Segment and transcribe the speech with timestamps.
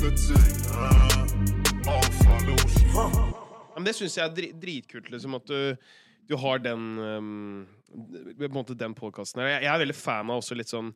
[0.00, 0.24] fatigue.
[0.24, 0.56] ting
[3.74, 5.76] Men det syns jeg er dritkult, liksom, at du,
[6.28, 7.66] du har den um,
[8.38, 9.56] På en måte den podkasten her.
[9.56, 10.90] Jeg, jeg er veldig fan av også litt sånn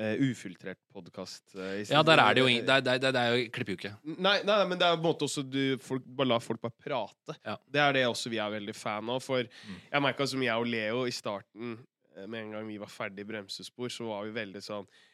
[0.00, 1.44] uh, ufiltrert podkast.
[1.90, 3.94] Ja, der er det jo ingen Det er, jo klipper ikke.
[4.16, 6.88] Nei, nei, men det er på en måte også du folk, bare la folk bare
[6.88, 7.36] prate.
[7.44, 7.58] Ja.
[7.68, 9.20] Det er det også vi er veldig fan av.
[9.24, 11.76] For jeg merka som jeg og Leo i starten,
[12.16, 15.11] eh, med en gang vi var ferdig i bremsespor, så var vi veldig sånn eh,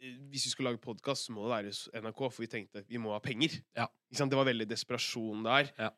[0.00, 3.12] Hvis vi skulle lage podkast, så må det være NRK, for vi tenkte vi må
[3.12, 3.58] ha penger.
[3.76, 3.86] Ja.
[4.10, 4.30] Ikke sant?
[4.32, 5.70] Det var veldig desperasjon der.
[5.78, 5.90] Ja.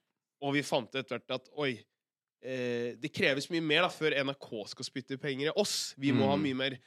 [0.43, 1.77] Og vi fant etter hvert at oi,
[2.43, 5.95] eh, det kreves mye mer da før NRK skal spytte penger i oss.
[5.97, 6.31] Vi må Mm.
[6.31, 6.79] ha mye mer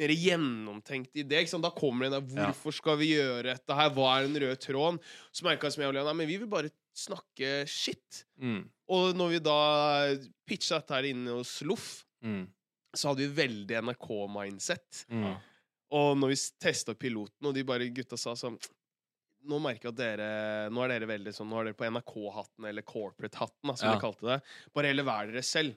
[0.00, 1.40] mer gjennomtenkt idé.
[1.42, 1.62] Ikke sant?
[1.62, 2.46] Da kommer det der Ja.
[2.52, 3.90] Hvorfor skal vi gjøre dette her?
[3.90, 4.98] Hva er den røde tråden?
[5.32, 8.24] Så merka jeg som jeg og Lena men vi vil bare snakke shit.
[8.40, 8.68] Mm.
[8.88, 12.48] Og når vi da pitcha dette her inne hos Loff, Mm.
[12.96, 15.04] så hadde vi veldig NRK-mindset.
[15.10, 15.36] Mm.
[15.96, 18.58] Og når vi testa piloten, og de bare gutta sa sånn
[19.48, 22.66] Nå merker jeg at dere Nå er dere veldig sånn Nå er dere på NRK-hatten,
[22.68, 23.94] eller corporate-hatten, som Ja.
[23.94, 24.42] de kalte det.
[24.76, 25.74] Bare heller vær dere selv.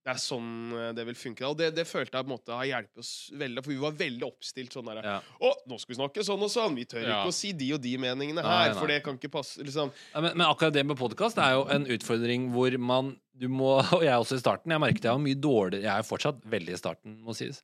[0.00, 1.44] Det er sånn eh, det vil funke.
[1.46, 3.92] Og det, det følte jeg på en måte har hjulpet oss veldig, for vi var
[4.00, 5.16] veldig oppstilt sånn derre Ja.
[5.20, 6.74] Å, nå skal vi snakke sånn og sånn!
[6.74, 7.18] Vi tør Ja.
[7.20, 8.78] ikke å si de og de meningene Nei, her, nei.
[8.80, 9.60] for det kan ikke passe.
[9.62, 9.92] Liksom.
[10.14, 13.78] Ja, men, men akkurat det med podkast er jo en utfordring hvor man du må,
[13.96, 14.72] Og jeg også i starten.
[14.74, 17.62] Jeg merket jeg var mye dårligere Jeg er fortsatt veldig i starten, må sies.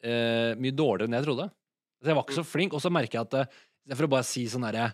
[0.00, 1.50] Eh, mye dårligere enn jeg trodde.
[2.00, 2.76] Så jeg var ikke så flink.
[2.76, 3.58] Og så merker jeg at eh,
[3.90, 4.90] istedenfor å bare si sånn herre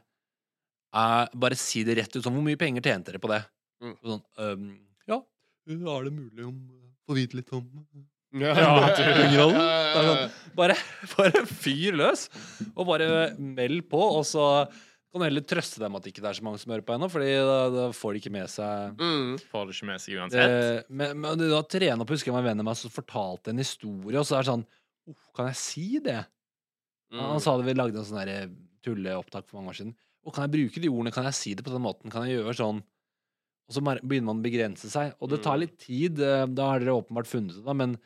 [0.96, 3.42] uh, Bare si det rett ut sånn Hvor mye penger tjente dere på det?
[3.84, 3.94] Mm.
[4.00, 4.68] Sånn, um,
[5.10, 5.18] ja,
[5.68, 6.60] er det mulig om
[7.06, 7.66] Få vite litt om
[8.36, 9.50] Ja, ja.
[9.96, 10.22] Sånn,
[10.56, 10.74] bare,
[11.14, 12.27] bare fyr løs,
[12.74, 13.06] og bare
[13.38, 16.60] meld på, og så kan du heller trøste dem at det ikke er så mange
[16.60, 19.30] som hører på ennå, Fordi da, da får de ikke med seg Mm.
[19.52, 20.56] Får de ikke med seg uansett.
[20.56, 23.62] Eh, men, men da trene opp, husker jeg en venn av meg som fortalte en
[23.62, 24.66] historie, og så er det sånn
[25.06, 26.24] «Uff, Kan jeg si det?
[27.12, 27.20] Mm.
[27.22, 29.94] Han sa det vi lagde en sånn tulleopptak for mange år siden.
[30.27, 31.12] Og kan jeg bruke de ordene?
[31.14, 32.11] Kan jeg si det på den måten?
[32.11, 32.80] Kan jeg gjøre sånn?
[33.66, 35.14] Og så begynner man å begrense seg.
[35.20, 35.61] Og det tar Mm.
[35.61, 36.20] litt tid.
[36.20, 37.96] eh, Da har dere åpenbart funnet det, da, men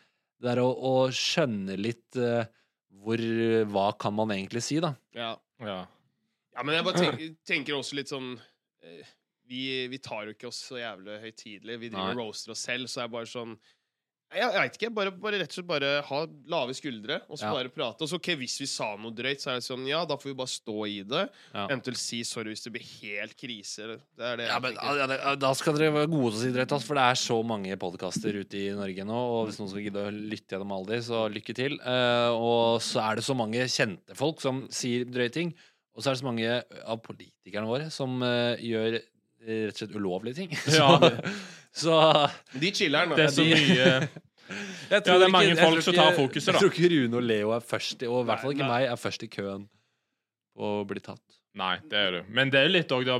[0.40, 2.44] det er å, å skjønne litt uh,
[3.02, 3.16] hvor
[3.68, 4.94] Hva kan man egentlig si, da?
[5.14, 5.36] Ja.
[5.60, 5.86] Ja.
[6.56, 8.38] ja, men jeg bare tenker, tenker også litt sånn
[8.82, 9.04] eh,
[9.44, 11.78] vi, vi tar jo ikke oss så jævlig høytidelig.
[11.80, 13.58] Vi driver og roaster oss selv, så er bare sånn
[14.30, 14.90] jeg, jeg vet ikke.
[14.94, 16.18] Bare, bare rett og slett bare ha
[16.52, 17.52] lave skuldre, og så Ja.
[17.56, 18.04] bare prate.
[18.04, 20.30] Og så ok, hvis vi sa noe drøyt, så er det sånn Ja, da får
[20.30, 21.22] vi bare stå i det.
[21.54, 21.66] Ja.
[21.66, 23.98] Eventuelt si sorry hvis det blir helt krise.
[24.16, 26.76] Det er det Ja, men ja, Da skal dere være gode til å si drøyt,
[26.86, 29.18] for det er så mange podkaster ute i Norge nå.
[29.18, 31.78] Og hvis noen skal gidde å lytte gjennom alle de, så lykke til.
[31.80, 35.54] Uh, og så er det så mange kjente folk som sier drøye ting.
[35.96, 36.50] Og så er det så mange
[36.86, 39.00] av politikerne våre som uh, gjør
[39.46, 40.50] rett og slett ulovlige ting.
[40.78, 41.10] Ja, så,
[41.72, 44.08] så De chiller'n, Det er så mye jeg
[44.90, 46.52] Ja, det er mange ikke, folk som tar fokuset, da.
[46.58, 48.80] Jeg tror ikke Rune og Leo er først, i- og i hvert fall ikke Nei,
[48.80, 49.68] meg, er først i køen
[50.58, 51.22] på å bli tatt.
[51.54, 52.18] Nei, det er du.
[52.34, 53.18] Men det er jo litt òg, da,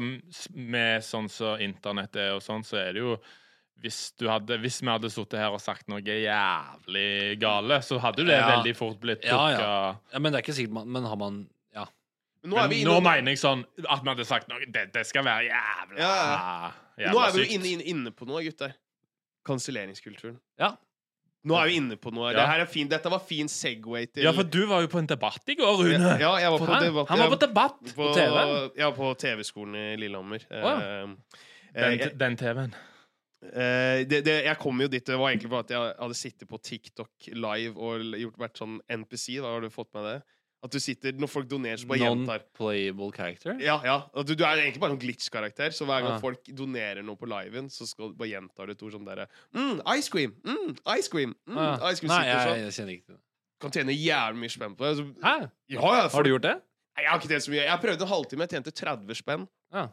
[0.55, 3.15] med sånn som internett er og sånn, så er det jo
[3.81, 8.23] hvis, du hadde, hvis vi hadde sittet her og sagt noe jævlig gale, så hadde
[8.25, 8.49] jo det Ja.
[8.57, 9.97] veldig fort blitt Ja, plukka ja.
[10.13, 11.60] Ja, men det er ikke sikkert man Men har man Ja.
[12.43, 15.03] Men nå Men inne, nå mener jeg sånn at vi hadde sagt noe Det, det
[15.09, 16.71] skal være jævla Ja,
[17.03, 18.73] jævla nå er vi jo inne, inne, inne på noe, gutter.
[19.49, 20.39] Kanselleringskulturen.
[20.61, 20.75] Ja.
[21.49, 22.33] Nå er vi inne på noe.
[22.35, 22.45] Ja.
[22.45, 25.49] Dette, fin, dette var fin Segway til Ja, for du var jo på en debatt
[25.49, 26.11] i går, Rune.
[26.21, 26.81] Ja, jeg var på Hæ?
[26.85, 27.09] debatt.
[27.09, 28.43] Han var på debatt på, på TV.
[28.83, 30.45] Ja, på TV-skolen i Lillehammer.
[30.51, 30.75] ja.
[30.81, 31.17] Eh,
[31.71, 32.73] Den, eh, den TV-en.
[33.41, 36.49] Uh, det, det, jeg kom jo dit Det var egentlig bare at jeg hadde sittet
[36.51, 39.39] på TikTok live og gjort, vært sånn NPC.
[39.41, 40.17] Da har du fått med det?
[40.63, 42.43] At du sitter Når folk donerer, så bare gjentar.
[42.45, 43.55] Non-playable character?
[43.65, 43.95] Ja, ja.
[44.23, 46.19] Du, du er egentlig bare en glitch-karakter, så hver gang Ah.
[46.21, 49.27] folk donerer noe på liven, så skal bare gjentar du et ord sånn derre
[49.57, 50.35] mm, Ice cream!
[50.45, 51.35] Mm, ice cream!
[51.49, 52.65] Mm, Ah, ice cream Nei, jeg, jeg, sånn.
[52.67, 53.21] jeg kjenner ikke det.
[53.61, 54.93] Kan tjene jævlig mye spenn på det.
[55.01, 55.35] Så, Hæ?
[55.69, 56.55] ja, ja, Har du gjort det?
[56.97, 57.65] Nei, Jeg har ikke tjent så mye.
[57.65, 59.49] Jeg prøvde en halvtime, jeg tjente 30 spenn.
[59.73, 59.89] Ah.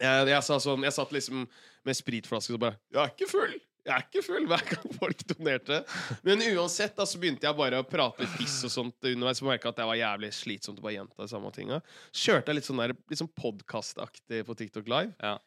[0.00, 1.48] Jeg, jeg, sa sånn, jeg satt liksom
[1.84, 5.22] med spritflaske og bare 'Jeg er ikke full!' Jeg er ikke full hver gang folk
[5.32, 5.78] donerte.
[6.26, 9.40] Men uansett da, så begynte jeg bare å prate litt piss og sånt underveis.
[9.42, 11.80] Og merka at jeg var jævlig slitsomt å bare gjenta de samme tinga.
[12.10, 15.14] Så kjørte jeg litt sånn der, litt sånn podkastaktig på TikTok Live.
[15.22, 15.38] Ja.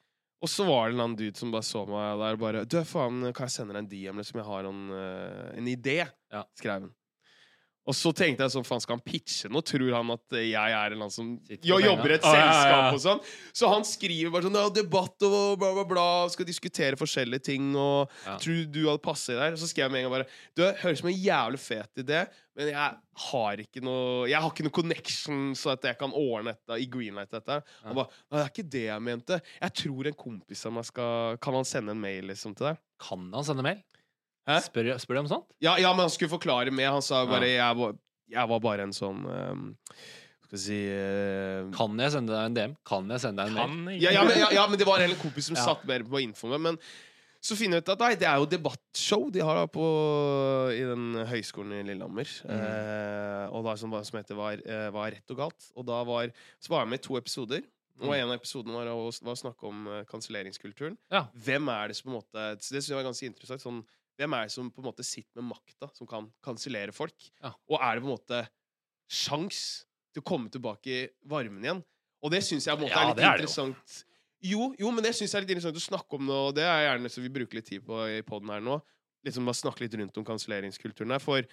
[0.44, 3.22] Og så var det en annen dude som bare så meg der bare 'Du, faen,
[3.32, 4.42] kan jeg sende deg en DM liksom?
[4.42, 6.44] Jeg har en, eh, en idé', Ja.
[6.60, 6.90] skrev han.
[7.84, 9.60] Og så tenkte jeg sånn, faen skal han pitche nå?
[9.68, 12.52] Tror han at jeg er en annen som jo, jobber i et Ah, ja, ja,
[12.54, 12.92] selskap ja.
[12.96, 13.24] og sånn?
[13.60, 16.06] Så han skriver bare sånn ja, 'Debatt og bla, bla, bla.
[16.32, 18.38] Skal diskutere forskjellige ting.' Og Ja.
[18.40, 19.52] tror du hadde passet der?
[19.52, 22.22] Og så skrev jeg med en gang bare 'Du, høres som en jævlig fet idé,
[22.56, 22.96] men jeg
[23.28, 26.88] har ikke noe Jeg har ikke noe connection så at jeg kan ordne dette i
[26.88, 29.42] Greenlight dette.' Han bare 'Nei, det er ikke det jeg mente.
[29.62, 32.78] Jeg tror en kompis av meg skal Kan han sende en mail liksom til deg?'
[32.98, 33.84] Kan han sende mail?
[34.50, 34.58] Hæ?
[34.66, 35.54] Spør, spør de om sånt?
[35.64, 36.92] Ja, ja, men han skulle forklare mer.
[36.98, 37.70] Han sa bare Ja.
[37.70, 37.94] jeg, var,
[38.30, 39.64] jeg var bare en sånn um,
[40.44, 42.76] Skal vi si uh, Kan jeg sende deg en DM?
[42.86, 43.72] Kan jeg sende deg en mail?
[43.72, 45.64] Kan jeg ja, ja, men, ja, ja, men det var en kompis som Ja.
[45.72, 46.62] satt mer på info med.
[46.68, 46.80] Men
[47.44, 49.84] så finner jeg ut at nei, det er jo debattshow de har da på,
[50.72, 52.30] i den høyskolen i Lillehammer.
[52.48, 55.66] Eh, og da som, som heter var, eh, var rett og galt.
[55.76, 56.32] Og da var,
[56.64, 57.66] så var jeg med i to episoder.
[58.00, 58.14] Og Mm.
[58.16, 60.96] en av episodene var var å snakke om eh, kanselleringskulturen.
[61.14, 61.26] Ja.
[61.36, 63.62] Hvem er det som på en måte Det synes jeg var ganske interessant.
[63.62, 63.84] Sånn,
[64.24, 67.30] hvem er det som på en måte sitter med makta, som kan kansellere folk?
[67.44, 67.52] Ja.
[67.70, 68.42] Og er det på en måte
[69.12, 69.60] sjans
[70.14, 71.84] til å komme tilbake i varmen igjen?
[72.24, 73.98] Og det syns jeg på en måte Ja, er litt er interessant.
[74.44, 76.66] Jo, jo, men det syns jeg er litt interessant å snakke om nå, og det
[76.68, 78.80] er gjerne så vi bruker litt tid på i poden her nå.
[79.24, 81.24] Liksom bare snakke litt rundt om kanselleringskulturen her.
[81.24, 81.46] For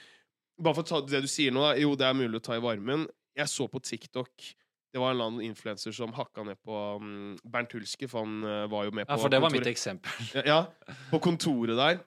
[0.61, 1.77] bare for å ta det du sier nå, da.
[1.79, 3.07] Jo, det er mulig å ta i varmen.
[3.39, 4.51] Jeg så på TikTok
[4.91, 8.41] det var en eller annen influenser som hakka ned på um, Bernt Hulske, for han
[8.43, 10.31] eh, var jo med på Ja, for det var kontoret- mitt eksempel.
[10.35, 12.01] ja, ja, på kontoret der.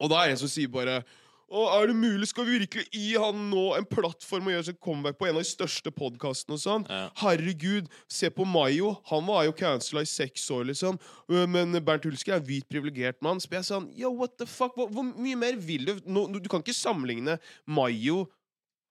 [0.00, 1.02] Og da er det en som sier bare
[1.50, 2.28] og er det mulig?
[2.30, 5.42] Skal vi virkelig gi han nå en plattform og gjøre sitt comeback på en av
[5.42, 6.84] de største podkastene sånn?
[6.86, 7.08] Ja.
[7.24, 8.92] Herregud, se på Mayo.
[9.10, 11.00] Han var jo cancela i seks år, liksom.
[11.26, 13.42] Øh, Men Bernt Hulsker er en hvit, privilegert mann.
[13.42, 14.78] Så jeg sa han, Yo, what the fuck?
[14.78, 15.96] Hvor, hvor mye mer vil du?
[16.06, 18.28] Nå, du kan ikke sammenligne Mayo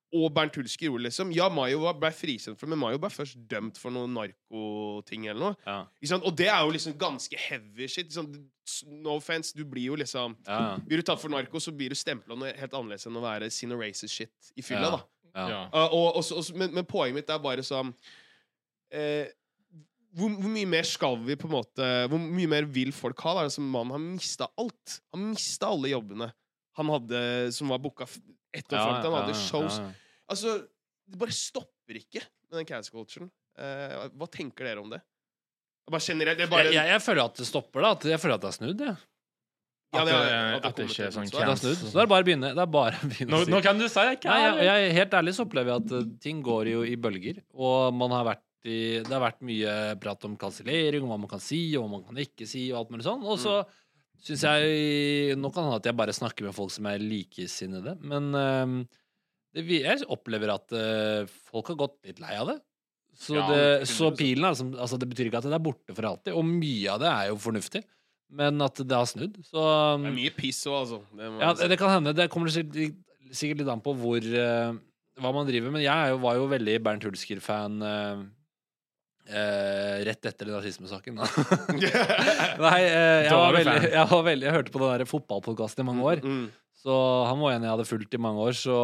[0.10, 1.32] og Bernt Hulsker gjorde, liksom.
[1.36, 5.58] Ja, Mayo ble frikjent for men Mayo ble først dømt for noen narkoting eller noe.
[5.68, 6.16] Ja.
[6.18, 8.10] Og det er jo liksom ganske heavy shit.
[8.10, 8.32] Liksom.
[9.02, 10.78] no offense, du blir jo liksom Ja.
[10.86, 13.52] Blir du tatt for narko, så blir du stempla noe helt annerledes enn å være
[13.54, 14.92] sin racist shit i fylla, Ja.
[14.98, 15.02] da.
[15.36, 15.50] Ja.
[15.50, 15.62] Ja.
[15.74, 19.26] Uh, og, og, og, men, men poenget mitt er bare sånn uh,
[20.18, 23.36] hvor, hvor mye mer skal vi på en måte Hvor mye mer vil folk ha?
[23.38, 23.44] da?
[23.46, 24.96] Altså, Mannen har mista alt.
[25.14, 26.32] Han mista alle jobbene
[26.80, 27.22] han hadde
[27.52, 28.08] som var booka
[28.54, 29.80] f- ett år Ja, fram til ja, shows.
[30.30, 30.56] Altså,
[31.10, 33.30] det bare stopper ikke med den cancel culturen.
[33.60, 35.02] Uh, hva tenker dere om det?
[35.90, 37.96] Bare generelt det er bare, Jeg, jeg, jeg føler at det stopper, da.
[38.14, 38.84] Jeg føler at det er snudd.
[38.86, 38.98] jeg.
[39.90, 41.56] Ja, At det at det at det ikke er sånn er svar.
[41.58, 41.80] snudd.
[41.82, 42.52] Så det er bare å begynne.
[42.54, 43.54] Det er bare å begynne Nå, å si.
[43.56, 44.20] nå kan du si det.
[44.30, 46.94] Nei, jeg, jeg, jeg, helt ærlig så opplever jeg at eh, ting går jo i
[47.02, 47.40] bølger.
[47.58, 49.74] Og man har vært i, det har vært mye
[50.04, 52.84] prat om kansellering, om hva man kan si, og hva man kan ikke si, og
[52.84, 53.26] alt mulig sånn.
[53.26, 53.56] Og så
[54.26, 57.96] syns jeg Nå kan det hende at jeg bare snakker med folk som er likesinnede,
[58.06, 58.74] men eh,
[59.58, 62.58] det, jeg opplever at eh, folk har gått litt lei av det.
[63.20, 65.96] Så, Ja, det, så pilen er liksom altså Det betyr ikke at det er borte
[65.96, 67.82] for alltid, og mye av det er jo fornuftig,
[68.40, 69.40] men at det har snudd.
[69.48, 69.64] Så
[70.00, 71.02] Det er mye piss òg, altså.
[71.18, 72.14] Det ja, det kan hende.
[72.16, 73.00] Det kommer sikkert,
[73.34, 74.78] sikkert litt an på hvor eh,
[75.20, 75.84] hva man driver med.
[75.84, 77.82] Jeg jo, var jo veldig Bernt Hulsker-fan
[79.30, 81.22] eh, rett etter rasismesaken.
[81.22, 81.28] da.
[82.66, 86.08] Nei, uh, jeg, var veldig, jeg var veldig Jeg hørte på den fotballpodkasten i mange
[86.14, 86.24] år.
[86.26, 86.48] Mm.
[86.80, 86.96] Så
[87.28, 88.58] han var en jeg hadde fulgt i mange år.
[88.58, 88.80] Så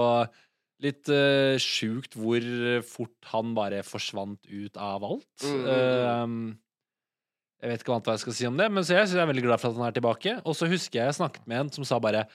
[0.84, 2.46] litt uh, sjukt hvor
[2.88, 5.34] fort han bare forsvant ut av alt.
[5.44, 6.54] Mm, mm,
[7.66, 9.10] Eh, jeg vet ikke hva annet hva jeg skal si om det, men så jeg,
[9.10, 10.36] så jeg er veldig glad for at han er tilbake.
[10.46, 12.28] Og så husker jeg jeg snakket med en som sa bare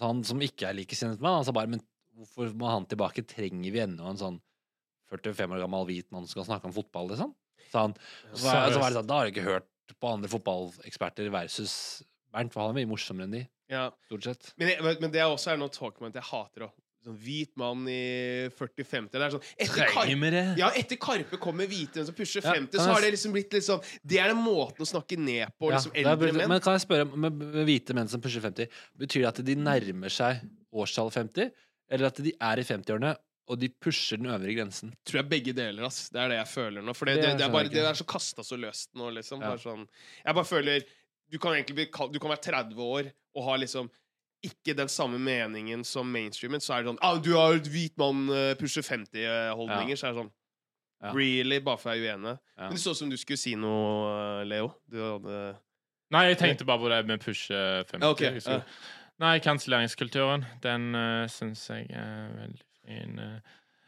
[0.00, 1.82] Han som ikke er likesinnet med meg, han sa bare Men
[2.14, 3.24] hvorfor må han tilbake?
[3.26, 4.38] Trenger vi ennå en sånn
[5.10, 7.34] 45 år gammel hvit mann som skal snakke om fotball, liksom?
[7.70, 7.94] Så, han.
[8.34, 9.68] Så var, så var det sånn, da har du ikke hørt
[10.00, 11.74] på andre fotballeksperter versus
[12.30, 13.40] Bernt, for han er mye morsommere enn de,
[13.72, 13.88] Ja.
[14.06, 14.52] stort sett.
[14.60, 16.76] Men, jeg, men det er også er noe talkpoint jeg hater òg.
[17.00, 19.08] Sånn hvit mann i 40-50.
[19.14, 20.42] Det er sånn etter det?
[20.60, 23.64] ja, etter Karpe kommer hvite som pusher 50, ja, så har det liksom blitt litt
[23.64, 26.44] sånn Det er den måten å snakke ned på liksom eldre menn.
[26.52, 28.68] Men kan jeg spørre, med, hvite menn som pusher 50,
[29.00, 30.44] betyr det at de nærmer seg
[30.76, 31.50] årstallet 50,
[31.90, 33.14] eller at de er i 50-årene,
[33.50, 34.92] og de pusher den øvre grensen?
[35.06, 36.08] tror jeg begge deler, ass.
[36.14, 36.94] Det er det jeg føler nå.
[36.96, 39.42] For det, Det det, er, bare, det er så kasta så løst nå, liksom.
[39.42, 39.52] Ja.
[39.52, 39.86] Bare sånn,
[40.24, 40.86] jeg bare føler
[41.30, 43.90] Du kan egentlig bli Du kan være 30 år og ha liksom
[44.42, 47.92] ikke den samme meningen som mainstreamen, så er det sånn ah, 'Du har et hvit
[48.00, 50.32] mann, uh, pusher 50-holdninger', så er det sånn
[51.00, 51.12] Ja.
[51.16, 51.60] Really?
[51.64, 52.38] Bare for jeg er uenig?
[52.56, 52.64] Ja.
[52.64, 54.74] Men det så ut som du skulle si noe, eh, Leo.
[54.84, 55.56] Du hadde
[56.12, 58.04] Nei, jeg tenkte bare på det med pushe 50.
[58.04, 58.60] Okay.
[59.20, 63.20] Nei, kanselleringskulturen, den uh, syns jeg er veldig fin.
[63.20, 63.38] Uh,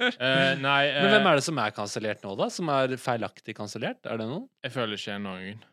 [0.67, 2.49] nei, uh, Men hvem er det som er kansellert nå, da?
[2.55, 4.01] Som er feilaktig kansellert?
[4.07, 4.47] Er det noen?
[4.65, 5.67] jeg føler ikke noen.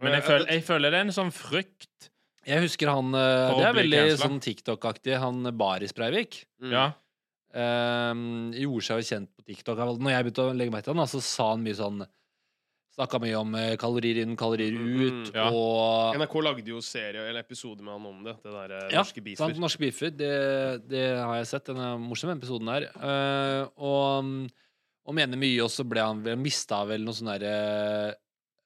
[0.00, 2.10] Men Men jeg føler, jeg føler det er en sånn frykt.
[2.48, 4.22] Jeg husker han uh, Det er veldig cancela.
[4.24, 6.42] sånn TikTok-aktig, han Baris Breivik.
[6.64, 6.72] Mm.
[6.72, 6.86] Ja.
[7.50, 8.22] Um,
[8.54, 9.80] gjorde seg jo kjent på TikTok.
[10.00, 12.04] Når jeg begynte å legge meg til han, så sa han mye sånn
[13.00, 15.46] Snakka mye om eh, kalorier inn, kalorier Mm, ut, ja.
[15.48, 18.36] og NRK lagde jo serie eller episode med han om det.
[18.44, 19.60] Det der eh, Ja, norske sant, beefer.
[19.64, 20.10] Norske beefer.
[20.20, 20.32] Det,
[20.90, 21.70] det har jeg sett.
[21.72, 22.90] Den er morsom, den episoden her.
[23.00, 24.34] Uh, og,
[25.08, 28.18] og mener mye, og så ble han vel mista vel noe sånn derre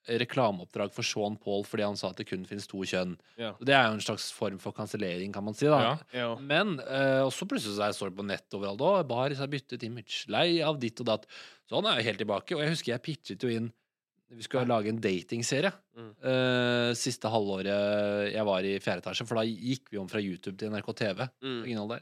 [0.05, 3.15] reklameoppdrag for Sean Paul fordi han sa at det kun finnes to kjønn.
[3.41, 3.53] Ja.
[3.57, 5.65] Det er jo en slags form for kansellering, kan man si.
[5.71, 5.93] da Ja.
[6.13, 6.27] Ja.
[6.37, 8.99] Men uh, også plutselig så står det på nett overalt òg.
[9.09, 10.25] Baris har byttet image.
[10.29, 11.25] Lei av ditt og datt.
[11.65, 12.53] Så han er jo helt tilbake.
[12.57, 13.71] Og jeg husker jeg pitchet jo inn
[14.35, 16.09] Vi skulle lage en datingserie Mm.
[16.27, 19.23] uh, siste halvåret jeg var i fjerde etasje.
[19.29, 21.27] For da gikk vi om fra YouTube til NRK TV.
[21.41, 21.87] Mm.
[21.93, 22.01] Der.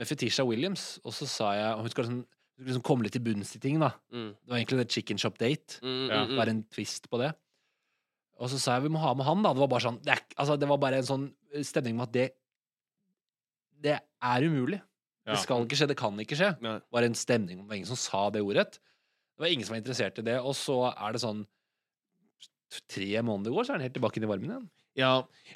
[0.00, 0.98] Med Fetisha Williams.
[1.04, 2.22] Og så sa jeg Hun skal, liksom,
[2.64, 3.90] liksom komme litt til bunns i ting, da.
[4.12, 4.30] Mm.
[4.32, 5.78] Det var egentlig det chicken shop date.
[5.82, 6.36] Mm, Ja, mm, mm.
[6.40, 7.34] Bare en twist på det.
[8.40, 9.52] Og så sa jeg vi må ha med han, da.
[9.52, 11.28] Det var bare sånn Det, er, altså, det var bare en sånn
[11.62, 12.30] stemning med at det
[13.82, 14.80] Det er umulig.
[15.26, 15.34] Ja.
[15.34, 16.48] Det skal ikke skje, det kan ikke skje.
[16.62, 17.60] Det var en stemning.
[17.60, 18.78] Det var ingen som sa det ordet.
[19.42, 20.36] Det var ingen som var interessert i det.
[20.38, 21.42] Og så er det sånn
[22.88, 24.68] Tre måneder går, så er han helt tilbake inn i varmen igjen.
[24.96, 25.10] Ja,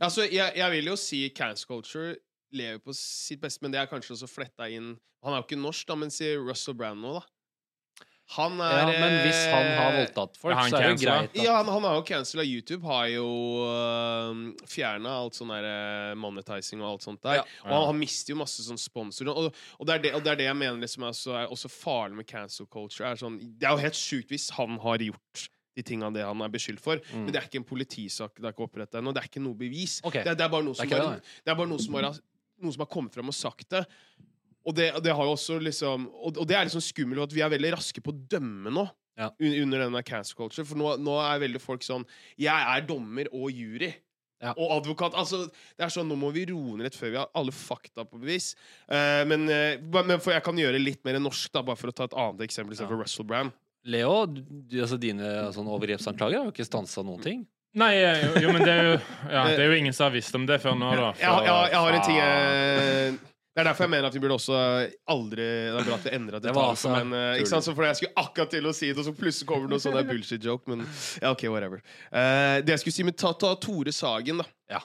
[0.04, 2.10] altså jeg, jeg vil jo si cancel culture
[2.52, 4.90] lever på sitt beste, men det er kanskje også fletta inn
[5.24, 7.24] Han er jo ikke norsk, da, men si Russell Brand nå, da.
[8.34, 10.98] Han er Ja, men hvis han har eh, voldtatt folk, Er så er det jo
[11.04, 11.30] greit.
[11.30, 11.44] greit.
[11.44, 12.82] Ja, At, han, han har jo cancela YouTube.
[12.86, 13.26] Har jo
[13.62, 17.38] uh, fjerna alt sånn der eh, monetizing og alt sånt der.
[17.38, 17.44] Ja.
[17.68, 19.30] Og han, han mister jo masse sånn sponsorer.
[19.30, 21.54] Og, og, det er det, og det er det jeg mener liksom er, så, er
[21.54, 23.06] også farlig med cancel culture.
[23.12, 26.42] Er sånn, det er jo helt sjukt hvis han har gjort de tingene det han
[26.42, 26.98] er beskyldt for.
[27.12, 27.26] Mm.
[27.26, 28.38] Men det er ikke en politisak.
[28.40, 29.14] Det er ikke opprettet ennå.
[29.14, 30.00] Det er ikke noe bevis.
[30.02, 30.24] Okay.
[30.24, 32.14] Det, er, det er bare noe som, det, det er bare noe som, bare,
[32.64, 33.84] noen som har kommet frem og sagt det.
[34.66, 37.42] Og det, det har jo også liksom Og, og det er liksom skummelt at vi
[37.44, 38.86] er veldig raske på å dømme nå.
[39.16, 39.30] Ja.
[39.40, 40.64] un- Under denne cancer culture.
[40.66, 42.04] For nå, nå er veldig folk sånn
[42.36, 43.92] Jeg er dommer og jury.
[44.42, 44.50] Ja.
[44.60, 45.14] Og advokat.
[45.16, 48.04] Altså, det er sånn, Nå må vi roe ned litt før vi har alle fakta
[48.04, 48.50] på bevis.
[48.84, 51.94] Uh, men, uh, men for jeg kan gjøre litt mer norsk, da, bare for å
[51.96, 53.06] ta et annet eksempel istedenfor Ja.
[53.06, 53.54] Russell Brand.
[53.88, 54.42] Leo, du,
[54.82, 57.46] altså dine sånn overgrepsanklager har jo ikke stansa noen ting.
[57.76, 58.92] Nei, eh, jo, jo, men det er jo,
[59.30, 61.08] ja, det er jo ingen som har visst om det før nå, da.
[61.20, 63.18] Jeg, har- jeg, jeg har en ting Faen.
[63.56, 64.56] Det er derfor jeg mener at vi burde også
[65.08, 67.64] aldri Det er bra at vi endra Det altså Men, uh, ikke sant?
[67.64, 69.84] Så fordi jeg skulle akkurat til å si det, og så plutselig kommer det noe
[69.86, 70.68] sånn bullshit joke.
[70.68, 70.84] Men
[71.22, 71.80] ja, OK, whatever.
[72.10, 74.48] Uh, det jeg skulle si, men ta, ta Tore Sagen, da.
[74.76, 74.82] Ja.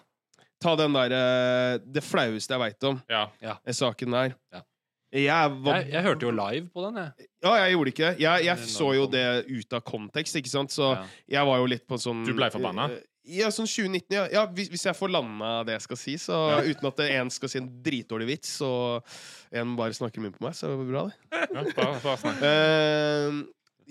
[0.63, 3.25] Ta den der uh, Det flaueste jeg veit om, Ja.
[3.59, 4.37] den saken der.
[4.55, 4.63] Ja.
[5.11, 7.27] Jeg var Jeg, jeg hørte jo live på den, jeg.
[7.43, 8.23] Ja, jeg gjorde ikke det.
[8.23, 10.71] Jeg, jeg så jo det ut av kontekst, ikke sant.
[10.71, 11.03] Så Ja.
[11.35, 12.87] jeg var jo litt på sånn Du ble forbanna?
[13.29, 14.15] Ja, sånn 2019.
[14.15, 16.61] Ja, ja hvis, hvis jeg får landa det jeg skal si, så Ja.
[16.65, 19.05] uten at én skal si en dritdårlig vits, og
[19.53, 21.41] en bare snakker mye på meg, så er det bra, det.
[21.53, 22.33] ja bare, bare.
[22.49, 23.41] Eh,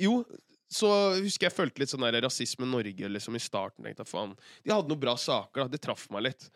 [0.02, 0.24] jo,
[0.70, 3.84] så husker jeg følte litt sånn der rasisme Norge liksom i starten.
[3.86, 4.34] Tenkte jeg, faen,
[4.66, 5.68] De hadde noen bra saker, da.
[5.76, 6.50] Det traff meg litt.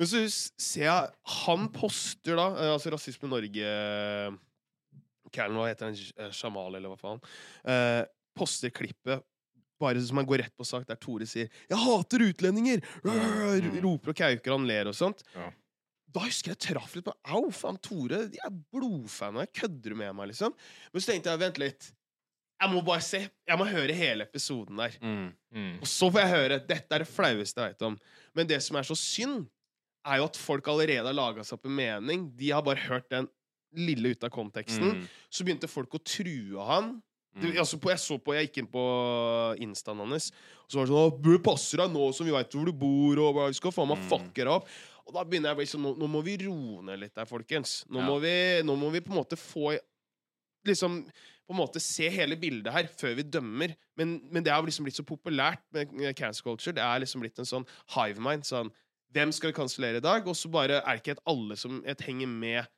[0.00, 0.20] Men så
[0.56, 1.10] ser jeg
[1.44, 3.72] Han poster da, eh, altså Rasisme Norge
[5.32, 5.98] Callen, hva heter han?
[6.16, 7.20] Eh, Jamal, eller hva faen.
[7.62, 8.02] Uh,
[8.36, 9.22] poster klippet
[9.80, 13.80] bare som han går rett på sak, der Tore sier 'Jeg hater utlendinger!' Rrr, Mm.
[13.82, 15.22] roper og kauker, han ler og sånt.
[15.34, 15.50] Ja.
[16.12, 19.52] Da husker jeg jeg traff litt på Au, faen, Tore, de er blodfan av deg.
[19.54, 20.52] Kødder du med meg, liksom?
[20.92, 21.92] Men så tenkte jeg, vent litt.
[22.60, 23.30] Jeg må bare se.
[23.48, 24.90] Jeg må høre hele episoden der.
[25.00, 25.32] Mm.
[25.54, 25.78] Mm.
[25.80, 26.66] Og så får jeg høre.
[26.66, 27.98] Dette er det flaueste jeg vet om.
[28.34, 29.46] Men det som er så synd,
[30.04, 32.36] er jo at folk allerede har laga seg opp en mening.
[32.36, 33.28] De har bare hørt den
[33.72, 34.92] lille ut av konteksten.
[35.00, 35.08] Mm.
[35.30, 37.02] Så begynte folk å true han.
[37.32, 37.58] Det, Mm.
[37.62, 38.84] altså på, jeg så på, jeg gikk inn på
[39.62, 40.32] instaen hans,
[40.64, 43.18] og så var det sånn Du passer deg nå som vi veit hvor du bor,
[43.22, 44.08] og vi skal faen meg Mm.
[44.10, 44.66] fucke deg opp.
[45.06, 47.24] Og da begynner jeg å bli sånn nå, nå må vi roe ned litt der,
[47.26, 47.84] folkens.
[47.88, 48.06] Nå, Ja.
[48.06, 49.78] må vi, nå må vi på en måte få
[50.66, 51.04] Liksom
[51.48, 53.74] på en måte se hele bildet her før vi dømmer.
[53.96, 56.72] Men, men det har liksom blitt så populært med cancer culture.
[56.76, 58.44] Det er liksom blitt en sånn hive mind.
[58.44, 58.70] Sånn
[59.12, 60.28] Hvem skal vi kansellere i dag?
[60.28, 62.68] Og så bare er det ikke et alle som et henger med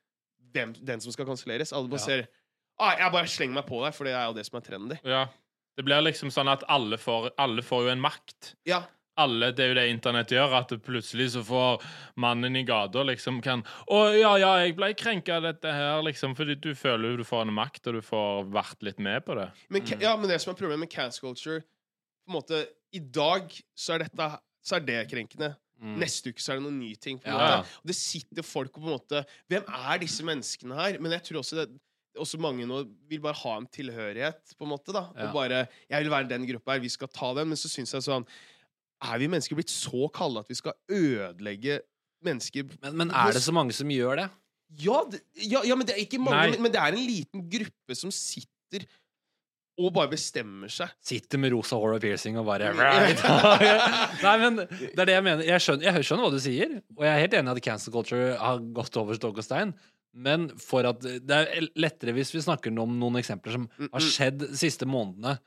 [0.53, 1.71] hvem, den som skal kanselleres.
[1.73, 2.05] Alle bare Ja.
[2.05, 2.27] ser
[2.79, 4.97] ah, Jeg bare slenger meg på der, for det er jo det som er trendy.
[5.03, 5.25] Ja.
[5.77, 8.53] Det blir liksom sånn at alle får, alle får jo en makt.
[8.69, 8.83] Ja,
[9.15, 11.83] Alle, Det er jo det internett gjør, at plutselig så får
[12.17, 13.61] mannen i gata liksom kan
[13.93, 17.23] Å ja, ja, jeg ble krenka av dette her, liksom, fordi du føler jo du
[17.23, 19.51] får en makt, og du får vært litt med på det.
[19.69, 20.01] men, Mm.
[20.01, 23.93] ja, men det som er problemet med cancel culture på en måte, I dag så
[23.95, 25.55] er, dette, så er det krenkende.
[25.81, 25.97] Mm.
[25.99, 27.19] Neste uke så er det noen nye ting.
[27.19, 27.77] På en Ja, måte.
[27.83, 30.97] Og det sitter folk og på en måte Hvem er disse menneskene her?
[30.99, 31.69] Men jeg tror også det
[32.19, 34.93] også mange nå vil bare ha en tilhørighet, på en måte.
[34.93, 35.27] da Ja.
[35.27, 37.93] Og bare 'Jeg vil være den gruppa her, vi skal ta den.' Men så syns
[37.93, 38.25] jeg sånn
[39.03, 41.81] Er vi mennesker blitt så kalde at vi skal ødelegge
[42.23, 44.29] mennesker Men, men er det så mange som gjør det?
[44.79, 47.49] Ja, det, ja, ja men det er ikke mange, men, men det er en liten
[47.49, 48.87] gruppe som sitter
[49.81, 50.91] og bare bestemmer seg.
[51.01, 52.69] Sitter med rosa hår og piercing og bare
[54.25, 55.45] Nei, men det er det jeg mener.
[55.47, 57.95] Jeg skjønner, jeg skjønner hva du sier, og jeg er helt enig i at cancel
[57.95, 59.73] culture har gått over stokk og stein.
[60.13, 63.99] Men for at det er lettere hvis vi snakker om noen eksempler som Mm, har
[64.03, 64.09] mm.
[64.13, 65.39] skjedd de siste månedene,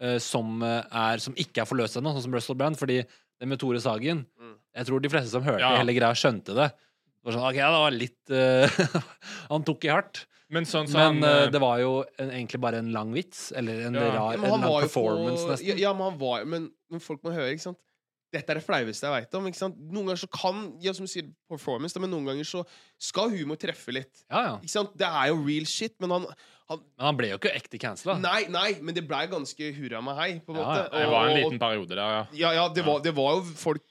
[0.00, 2.76] eh, som, eh, er, som ikke er forløst ennå, sånn som Russell Brand.
[2.80, 4.54] Fordi det med Tore Sagen Mm.
[4.76, 5.76] Jeg tror de fleste som hørte Ja.
[5.78, 6.70] hele greia, skjønte det.
[6.72, 9.02] Det var sånn, ok, det var litt uh,
[9.50, 10.26] Han tok i hardt.
[10.48, 13.80] Men sånn så Men eh, det var jo en, egentlig bare en lang vits, eller
[13.88, 14.00] en Ja.
[14.14, 15.66] rar Ja, en lang performance, på, nesten.
[15.66, 17.78] Ja, ja, men han var jo men folk må høre, ikke sant?
[18.34, 19.46] Dette er det flaueste jeg veit om.
[19.48, 19.78] ikke sant?
[19.78, 22.64] Noen ganger så kan ja, som du sier, performance, da, men noen ganger så
[22.98, 24.24] skal humor treffe litt.
[24.26, 24.54] Ja, ja.
[24.58, 24.94] Ikke sant?
[24.98, 26.26] Det er jo real shit, men han,
[26.72, 28.18] han Men han ble jo ikke ekte cancela.
[28.22, 30.88] Nei, nei, men det blei ganske hurra meg hei, på en Ja, måte.
[30.96, 32.24] Det var en liten periode der, ja.
[32.42, 33.86] Ja, ja, det var, det var jo Folk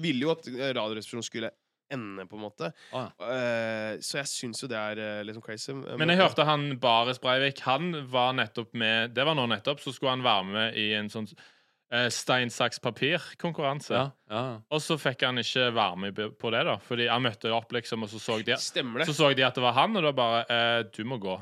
[0.00, 1.50] ville jo at Radioresepsjonen skulle
[1.90, 2.70] ende, på en måte.
[2.94, 5.74] Ah, Uh, så jeg syns jo det er uh, liksom crazy.
[5.74, 9.92] Men jeg hørte han Baris Breivik Han var nettopp med Det var nå nettopp, så
[9.92, 11.50] skulle han være med i en sånn eh,
[12.14, 13.90] stein, saks, papir-konkurranse.
[13.96, 14.42] ja, ja.
[14.70, 16.76] Og så fikk han ikke være med på det, da.
[16.86, 19.74] Fordi han møtte opp, liksom, og så så de, så så de at det var
[19.74, 21.34] han, og da bare eh, Du må gå.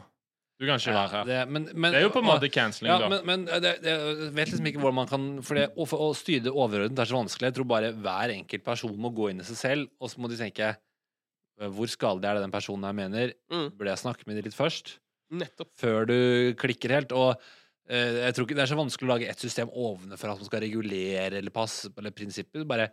[0.59, 1.25] Du kan ikke Ja, være her.
[1.29, 3.09] det, men, men, Det er jo på en måte cancelling, ja, da.
[3.13, 6.03] men, men det, det, jeg vet liksom ikke hvordan man kan For det, å, for
[6.03, 7.47] å styre det overordnet er så vanskelig.
[7.53, 10.33] Jeg tror bare hver enkelt person må gå inn i seg selv, og så må
[10.33, 13.37] de tenke eh, hvor skadelig er det den personen her mener?
[13.53, 13.69] Mm.
[13.77, 14.97] Burde jeg snakke med dem litt først?
[15.31, 15.69] Nettopp.
[15.79, 16.17] Før du
[16.59, 17.13] klikker helt?
[17.15, 17.55] Og eh,
[17.89, 20.61] jeg tror ikke det er så vanskelig å lage et system ovenfor at man skal
[20.65, 22.67] regulere eller passe eller prinsipper.
[22.69, 22.91] Bare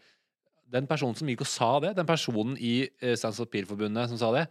[0.72, 4.32] den personen som gikk og sa det, den personen i uh, Stands Papir-forbundet som sa
[4.34, 4.46] det,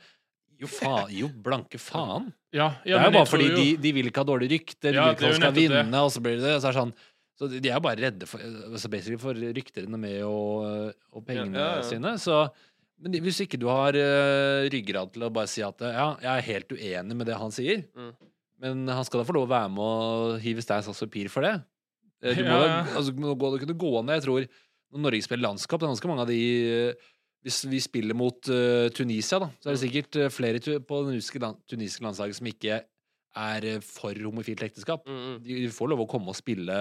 [0.60, 2.28] jo, fa jo blanke faen.
[2.54, 4.94] Ja, Det er jo bare fordi jo- de, de vil ikke ha dårlig rykte, de
[4.94, 6.02] Ja, vil ikke at skal vinne, det.
[6.04, 6.52] og så blir det.
[6.62, 6.92] Så, er det sånn,
[7.40, 8.38] så de er jo bare redde for,
[8.70, 11.88] altså for ryktene med og, og pengene Ja, ja, ja.
[11.88, 12.12] sine.
[12.22, 12.38] Så,
[13.02, 16.46] men hvis ikke du har uh, ryggrad til å bare si at ja, jeg er
[16.52, 18.12] helt uenig med det han sier, Mm.
[18.64, 21.28] Men han skal da få lov å være med og hive stein, saks og papir
[21.32, 21.54] for det.
[22.24, 24.46] Eh, Du må, da- altså, du må da kunne gå ned, jeg tror
[24.94, 26.40] Når Norge spiller landskap, det er ganske mange av de
[26.70, 26.94] eh,
[27.44, 31.00] Hvis vi spiller mot uh, Tunisia, da, så er det sikkert eh, flere tu på
[31.04, 31.58] det tunisiske, land,
[32.00, 32.78] landslaget som ikke
[33.36, 35.02] er for homofilt ekteskap.
[35.10, 35.42] Mm, mm.
[35.44, 36.78] De, får lov å komme og spille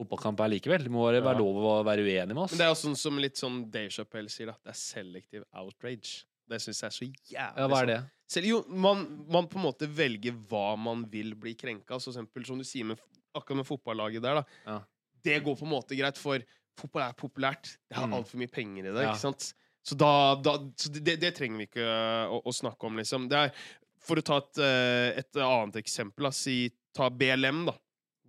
[0.00, 0.82] fotballkamp her likevel.
[0.82, 1.34] Det må være, Ja.
[1.38, 2.50] lov å være uenig med oss.
[2.56, 4.56] Men det er også sånn som litt sånn Dave Chappelle sier, da.
[4.64, 6.24] Det er selektiv outrage.
[6.48, 7.98] Det syns jeg er så jævlig ja, hva er det?
[8.30, 9.00] Selv, jo, man,
[9.32, 11.98] man på en måte velger hva man vil bli krenka.
[11.98, 13.00] Så eksempel, som du sier med,
[13.34, 14.44] akkurat med fotballaget der, da.
[14.68, 14.76] Ja.
[15.26, 16.42] Det går på en måte greit, for
[16.78, 17.72] fotball er populært.
[17.90, 18.14] Det har Mm.
[18.20, 19.02] altfor mye penger i det.
[19.02, 19.10] Ja.
[19.10, 19.50] ikke sant?
[19.82, 21.84] Så, da, da, så det, det trenger vi ikke
[22.30, 23.26] å, å snakke om, liksom.
[23.32, 23.52] Det er,
[24.00, 27.74] for å ta et, øh, et annet eksempel, da, si ta BLM, da.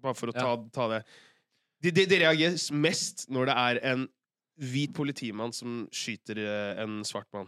[0.01, 1.01] Bare for å ta, ta det.
[1.81, 4.07] Det de, de reagerer mest når det er en
[4.61, 7.47] hvit politimann som skyter øh, en svart mann.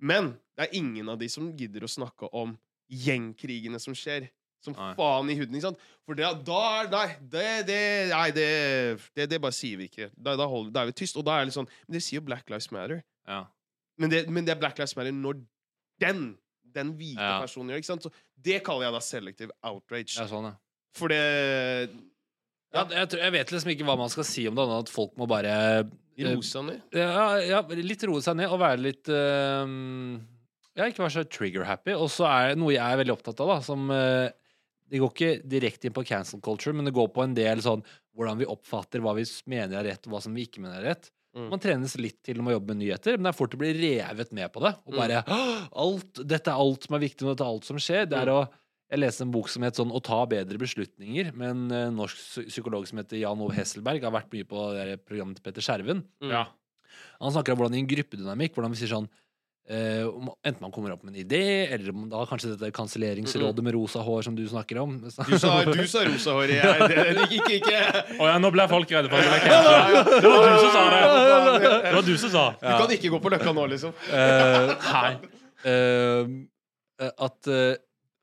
[0.00, 2.56] Men det er ingen av de som gidder å snakke om
[2.90, 4.28] gjengkrigene som skjer.
[4.60, 4.90] Som Nei.
[4.98, 5.54] faen i huden.
[5.56, 5.84] ikke sant?
[6.04, 7.78] For det, da er Nei, det, det,
[8.10, 8.48] nei, det,
[9.16, 10.10] det, det bare sier vi ikke.
[10.16, 11.16] Da, da, holder, da er vi tyst.
[11.16, 13.00] Og da er det sånn Men det sier jo Black Lives Matter.
[13.28, 13.46] Ja.
[14.00, 15.40] Men det, men det er Black Lives Matter når
[16.00, 16.34] den
[16.70, 17.40] den hvite Ja.
[17.42, 18.04] personen gjør ikke sant?
[18.06, 20.14] Så det kaller jeg da selective outrage.
[20.20, 20.54] Ja, sånn, ja.
[20.94, 21.90] For det
[22.74, 24.92] Ja, jeg, tror, jeg vet liksom ikke hva man skal si om det, annet at
[24.94, 25.54] folk må bare
[26.20, 26.80] Roe seg ned.
[26.92, 29.64] ja, ja, litt roe seg ned og være litt uh,
[30.76, 31.94] Ja, ikke være så trigger-happy.
[31.96, 34.28] Og så er noe jeg er veldig opptatt av, da, som uh,
[34.90, 37.82] Det går ikke direkte inn på cancel culture, men det går på en del sånn
[38.18, 40.88] hvordan vi oppfatter hva vi mener er rett, og hva som vi ikke mener er
[40.92, 41.10] rett.
[41.36, 41.44] Mm.
[41.52, 44.32] Man trenes litt til å jobbe med nyheter, men det er fort å bli revet
[44.34, 44.72] med på det.
[44.84, 44.98] Og Mm.
[44.98, 48.08] bare «Åh, alt, Dette er alt som er viktig, og dette er alt som skjer.
[48.10, 48.34] Det er Mm.
[48.34, 48.48] å
[48.90, 52.46] jeg leste en bok som het sånn 'Å ta bedre beslutninger', med en eh, norsk
[52.48, 54.02] psykolog som heter Jan Ove Hesselberg.
[54.02, 56.02] Har vært mye på det programmet til Petter Skjerven.
[56.22, 56.30] Mm.
[56.30, 56.46] Ja.
[57.20, 59.06] Han snakker om hvordan i en gruppedynamikk hvordan vi sier sånn
[59.70, 60.02] eh,
[60.42, 64.02] Enten man kommer opp med en idé, eller om da kanskje dette kanselleringsrådet med rosa
[64.02, 64.96] hår som du snakker om.
[65.06, 66.54] Du sa, du sa rosa hår.
[66.56, 67.82] Jeg, det, det, ikke, ikke.
[68.18, 70.16] Oh, ja, nå ble folk redde for at det.
[70.18, 71.04] Det var du som sa det.
[71.86, 72.46] Det var du som sa.
[72.58, 73.94] Du kan ikke gå på Løkka nå, liksom.
[74.10, 75.12] Eh, Nei.
[75.70, 76.34] Eh,
[77.14, 77.78] at eh,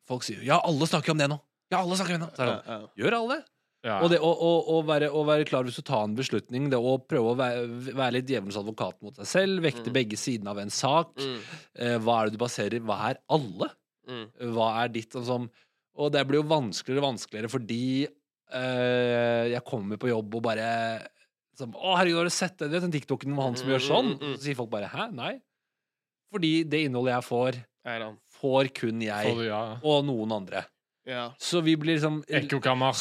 [0.07, 1.37] folk sier Ja, alle snakker om det nå!
[1.71, 2.33] Ja, alle snakker om det nå!
[2.35, 3.45] Så er det sånn, Gjør alle det?
[3.85, 3.99] Ja.
[4.03, 6.79] Og det å, å, å, være, å være klar hvis du tar en beslutning, det
[6.81, 9.93] å prøve å være, være litt djevelens advokat mot deg selv, vekte Mm.
[9.95, 11.13] begge sidene av en sak.
[11.21, 11.37] Mm.
[11.77, 13.69] Eh, hva er det du baserer Hva er alle?
[14.09, 14.25] Mm.
[14.55, 15.45] Hva er ditt sånn?
[15.97, 20.67] Og det blir jo vanskeligere og vanskeligere fordi eh, jeg kommer på jobb og bare
[21.57, 22.67] sånn, 'Å, herregud, har du sett det?
[22.69, 24.35] Du vet den TikToken med han som gjør sånn?' Mm, mm, mm.
[24.37, 25.11] Så sier folk bare 'hæ?
[25.13, 25.41] Nei'.
[26.33, 27.61] Fordi det innholdet jeg får.
[28.41, 29.61] Får kun jeg For, ja.
[29.83, 30.65] og noen andre.
[31.07, 31.29] Ja.
[31.39, 32.91] Så vi blir liksom Ekkokammer.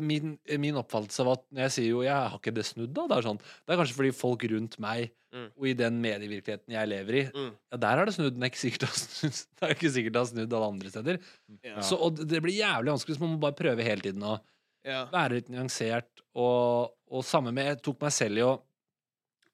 [0.00, 3.06] min, min oppfattelse av at når jeg sier jo 'jeg har ikke det snudd', da,
[3.06, 5.46] det er sånn Det er kanskje fordi folk rundt meg, Mm.
[5.56, 7.52] og i den medievirkeligheten jeg lever i, Mm.
[7.70, 9.74] ja, der har det snudd, men det er ikke sikkert det har snudd, det er
[9.76, 11.18] ikke sikkert det har snudd alle andre steder.
[11.62, 11.80] Ja.
[11.80, 14.40] Så, og det- blir jævlig vanskelig, så man må bare prøve hele tiden å
[14.84, 15.04] ja.
[15.06, 16.08] være litt nyansert.
[16.34, 18.60] Og, og samme med Jeg tok meg selv i å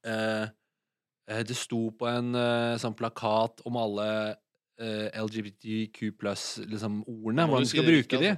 [0.04, 0.48] eh,
[1.28, 4.36] eh, Det sto på en eh, sånn plakat om alle
[4.76, 8.32] LGBTQ pluss-ordene, liksom, hvordan du skal bruke de.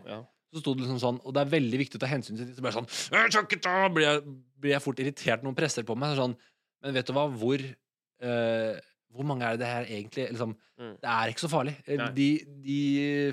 [0.49, 2.55] Så sto det liksom sånn, og det er veldig viktig å ta hensyn til det.
[2.57, 4.23] Så sånn «Jeg sånn blir jeg,
[4.57, 6.15] blir jeg fort irritert når noen presser på meg.
[6.17, 6.37] Sånn,
[6.85, 8.79] men vet du hva, hvor uh,
[9.13, 10.95] Hvor mange er det det her egentlig liksom, Mm.
[11.03, 11.75] Det er ikke så farlig.
[11.91, 12.03] Eh.
[12.15, 12.29] De,
[12.63, 12.81] de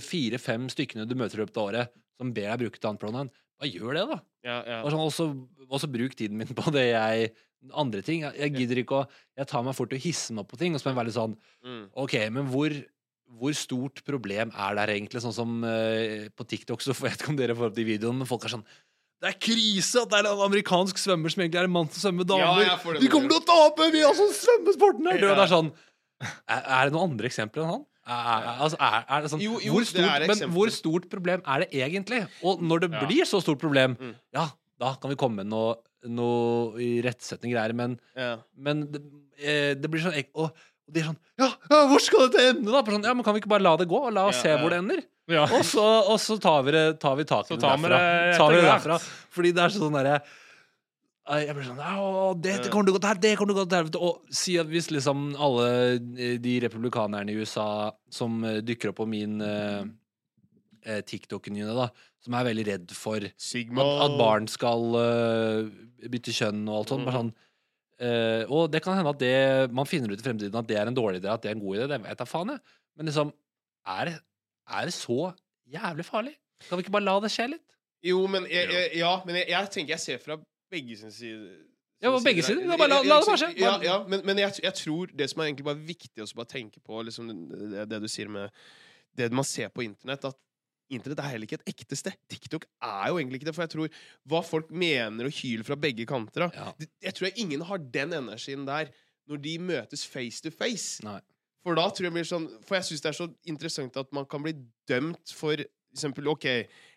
[0.01, 3.31] fire-fem stykkene du møter i løpet av året som ber deg bruke et annet pronoun,
[3.59, 4.17] hva gjør det, da?
[4.45, 4.79] Ja, ja.
[4.83, 5.27] Og sånn, også,
[5.69, 7.29] også bruk tiden min på det jeg
[7.73, 8.23] andre ting.
[8.25, 9.05] Jeg, jeg gidder ikke å
[9.39, 10.99] Jeg tar meg fort til å hisse meg opp på ting, og så må jeg
[11.01, 11.85] være litt sånn Mm.
[11.97, 12.73] OK, men hvor,
[13.27, 15.21] hvor stort problem er det her egentlig?
[15.23, 17.83] Sånn som uh, på TikTok, så får jeg vet ikke om dere får opp de
[17.87, 18.65] videoene, men folk er sånn
[19.21, 22.03] Det er krise at det er en amerikansk svømmer som egentlig er en mann som
[22.03, 22.63] svømmer damer.
[22.67, 23.89] Ja, Vi kommer til å tape!
[23.91, 25.19] Vi har sånn svømmesporten her!
[25.23, 25.33] Ja.
[25.35, 25.71] Det er sånn
[26.23, 27.85] er, er det noen andre eksempler enn han?
[28.05, 32.21] Er, altså, er, sånn, Jo, jo, hvor stort, men hvor stort problem er det egentlig?
[32.45, 33.01] Og når det Ja.
[33.09, 34.13] blir så stort problem, Mm.
[34.31, 34.45] ja,
[34.79, 38.37] da kan vi komme med noe, noe i rettsetning greier, men, Ja.
[38.55, 39.01] men det,
[39.41, 40.51] eh, det blir sånn og,
[40.85, 42.81] og de er sånn ja, ja, hvor skal dette ende, da?
[42.85, 44.55] Sånn, ja, men kan vi ikke bare la det gå, og la oss Ja, se
[44.61, 45.03] hvor det ender?
[45.31, 45.43] Ja.
[45.49, 47.99] Og så, og så tar vi, det, tar vi tak i Så tar vi derfra.
[47.99, 48.97] det Tar vi det derfra.
[49.33, 50.19] Fordi det er sånn derre
[51.25, 51.93] jeg blir sånn ja,
[52.37, 54.01] det, det kommer til å gå til det kommer til å gå til helvete.
[54.05, 58.99] Og si at hvis liksom alle eh, de republikanerne i USA som dukker dykker opp
[58.99, 59.87] på min eh,
[60.85, 61.87] eh, TikTok-nyene, da,
[62.21, 65.65] som er veldig redd for at, at barn skal uh,
[66.09, 67.07] bytte kjønn og alt sånt.
[67.09, 67.33] Bare sånn
[67.99, 70.87] eh, og det kan hende at det man finner ut i fremtiden at det er
[70.91, 71.87] en dårlig idé, at det er en god idé.
[71.93, 72.59] Det vet jeg faen, jeg.
[72.97, 73.31] Men liksom,
[73.85, 74.15] er
[74.65, 75.31] er det så
[75.69, 76.33] jævlig farlig?
[76.67, 77.65] Kan vi ikke bare la det skje litt?
[78.05, 80.37] Jo, men jeg, jeg, ja, men jeg, jeg tenker jeg ser fra
[80.71, 81.55] begge sin side.
[82.03, 82.65] Ja, på begge sider.
[82.77, 83.49] Bare la- la det bare skje.
[83.61, 86.51] Ja, ja, men, men jeg, jeg tror det som er egentlig bare viktig å bare
[86.51, 87.29] tenke på, liksom,
[87.71, 88.49] det, det du sier med
[89.15, 90.37] det man ser på internett, at
[90.93, 92.13] Internett er heller ikke et ekte sted.
[92.29, 93.55] TikTok er jo egentlig ikke det.
[93.57, 93.95] For jeg tror
[94.29, 96.71] hva folk mener og hyler fra begge kanter Ja.
[97.01, 98.91] Jeg tror jeg ingen har den energien der
[99.27, 101.01] når de møtes face to face.
[101.03, 101.19] Nei.
[101.65, 104.27] For da tror jeg blir sånn For jeg syns det er så interessant at man
[104.29, 104.53] kan bli
[104.87, 105.57] dømt for
[105.95, 106.43] eksempel, OK,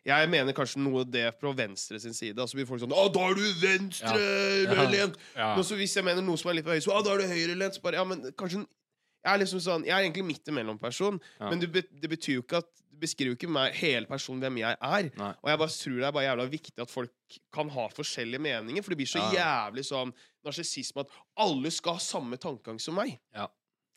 [0.04, 2.90] jeg mener kanskje noe av det på venstre sin side, og så blir folk sånn
[2.92, 5.14] Å, da er du venstrelent!
[5.36, 5.52] Ja.
[5.54, 7.22] Men så hvis jeg mener noe som er litt på høyre, så Å, da er
[7.22, 7.78] du høyrelent.
[7.78, 11.50] Så bare Ja, men kanskje Jeg er liksom sånn Jeg er egentlig midt imellom-person, Ja.
[11.50, 12.68] men det, betyr jo ikke at
[13.00, 15.10] beskriver jo ikke meg, hele personen hvem jeg er.
[15.18, 15.30] Nei.
[15.42, 18.82] Og jeg bare tror det er bare jævla viktig at folk kan ha forskjellige meninger,
[18.84, 19.30] for det blir så Ja.
[19.38, 20.12] jævlig sånn
[20.46, 23.18] narsissisme at alle skal ha samme tankegang som meg.
[23.34, 23.48] Ja.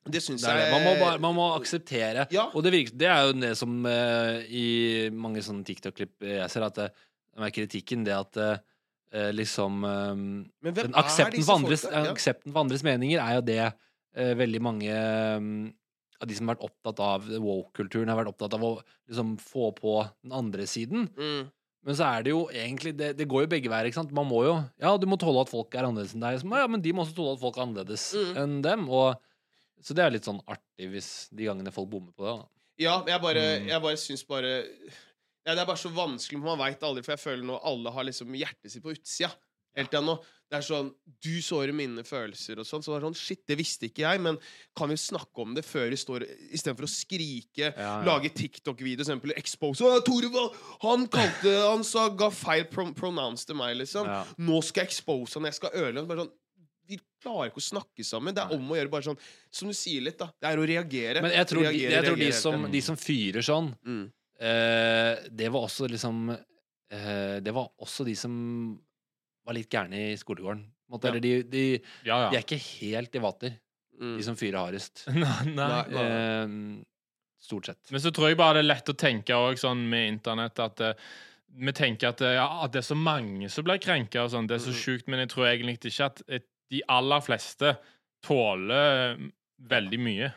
[0.10, 0.72] Det syns jeg det.
[0.74, 2.26] Man, må bare, man må akseptere.
[2.34, 2.48] Ja.
[2.56, 6.66] Og det, virker, det er jo det som uh, i mange sånne TikTok-klipp jeg ser,
[6.66, 6.88] at det,
[7.38, 11.86] det er kritikken det at eh, liksom eh, Men hvem den aksepten disse for, andres.
[11.86, 12.02] Ja.
[12.12, 15.46] aksepten for andres meninger er jo det eh, veldig mange eh,
[16.28, 18.72] de som har vært opptatt av woke-kulturen, har vært opptatt av å
[19.10, 21.08] liksom, få på den andre siden.
[21.18, 21.50] Mm.
[21.84, 23.88] Men så er det jo egentlig Det, det går jo begge veier.
[23.90, 24.12] ikke sant?
[24.14, 26.44] Man må jo Ja, du må tåle at folk er annerledes enn deg.
[26.46, 28.38] Ja, men de må også tåle at folk er annerledes Mm.
[28.38, 28.90] enn dem.
[28.90, 29.16] Og,
[29.82, 32.36] så det er litt sånn artig hvis de gangene folk bommer på det.
[32.38, 33.68] da Ja, jeg bare, Mm.
[33.68, 34.52] jeg bare syns bare
[35.44, 37.04] ja, Det er bare så vanskelig, for man veit aldri.
[37.04, 39.32] For jeg føler nå alle har liksom hjertet sitt på utsida.
[39.76, 40.20] Helt til nå.
[40.52, 40.90] Det er sånn
[41.24, 42.84] Du sårer mine følelser og sånn.
[42.84, 44.36] Så det er sånn Shit, det visste ikke jeg, men
[44.76, 47.94] kan vi snakke om det før vi står Istedenfor å skrike, Ja, ja.
[48.08, 50.58] lage TikTok-video, eksempel expose Å, Torvald!
[50.84, 54.06] Han kalte Han sa ga feil pro pronounce til meg, liksom.
[54.12, 54.26] Ja.
[54.44, 56.12] Nå skal jeg expose han, jeg skal ødelegge han.
[56.12, 56.36] Bare sånn
[56.92, 58.36] Vi klarer ikke å snakke sammen.
[58.36, 59.20] Det er om å gjøre bare sånn
[59.56, 60.28] Som du sier litt, da.
[60.36, 61.22] Det er å reagere.
[61.24, 64.08] Men jeg tror, de, jeg tror de, som, de som fyrer sånn, Mm.
[64.42, 68.34] uh, det var også liksom uh, Det var også de som
[69.46, 70.64] var litt gærne i skolegården.
[70.92, 71.08] måte.
[71.08, 71.12] Ja.
[71.14, 73.58] Eller de, de, Ja, de er ikke helt i vater,
[74.02, 74.18] Mm.
[74.18, 75.04] de som fyrer hardest.
[75.14, 75.84] Nei, nei.
[75.94, 76.04] Nei.
[76.04, 76.84] Eh,
[77.40, 77.92] stort sett.
[77.92, 80.82] Men så tror jeg bare det er lett å tenke også, sånn med internett at
[80.82, 80.94] eh,
[81.54, 84.48] vi tenker at, eh, ja, at det er så mange som blir krenka og sånn.
[84.48, 84.82] Det er så Mhm.
[84.82, 86.40] sjukt, men jeg tror egentlig ikke at eh,
[86.72, 87.76] de aller fleste
[88.26, 89.30] tåler eh,
[89.70, 90.32] veldig mye.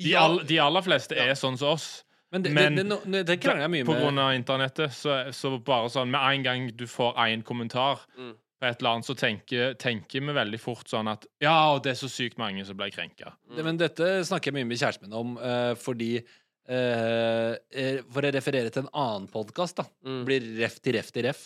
[0.00, 1.28] De, all, de aller fleste Ja.
[1.30, 2.02] er sånn som oss.
[2.36, 4.02] Men det, Men- det, det, det, det krangler jeg mye På med.
[4.04, 4.92] grunn av internettet.
[4.96, 8.34] Så, så bare sånn med en gang du får én kommentar Mm.
[8.60, 11.90] på et eller annet, så tenker, tenker vi veldig fort sånn at ja, og det
[11.92, 13.34] er så sykt mange som blir krenka.
[13.52, 16.14] Det, men dette snakker jeg mye med kjæresten min om, uh, fordi
[16.68, 19.84] eh, eh, For å referere til en annen podkast, da.
[20.06, 20.22] Mm.
[20.28, 21.44] Blir ref til ref til ref.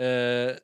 [0.00, 0.56] Uh,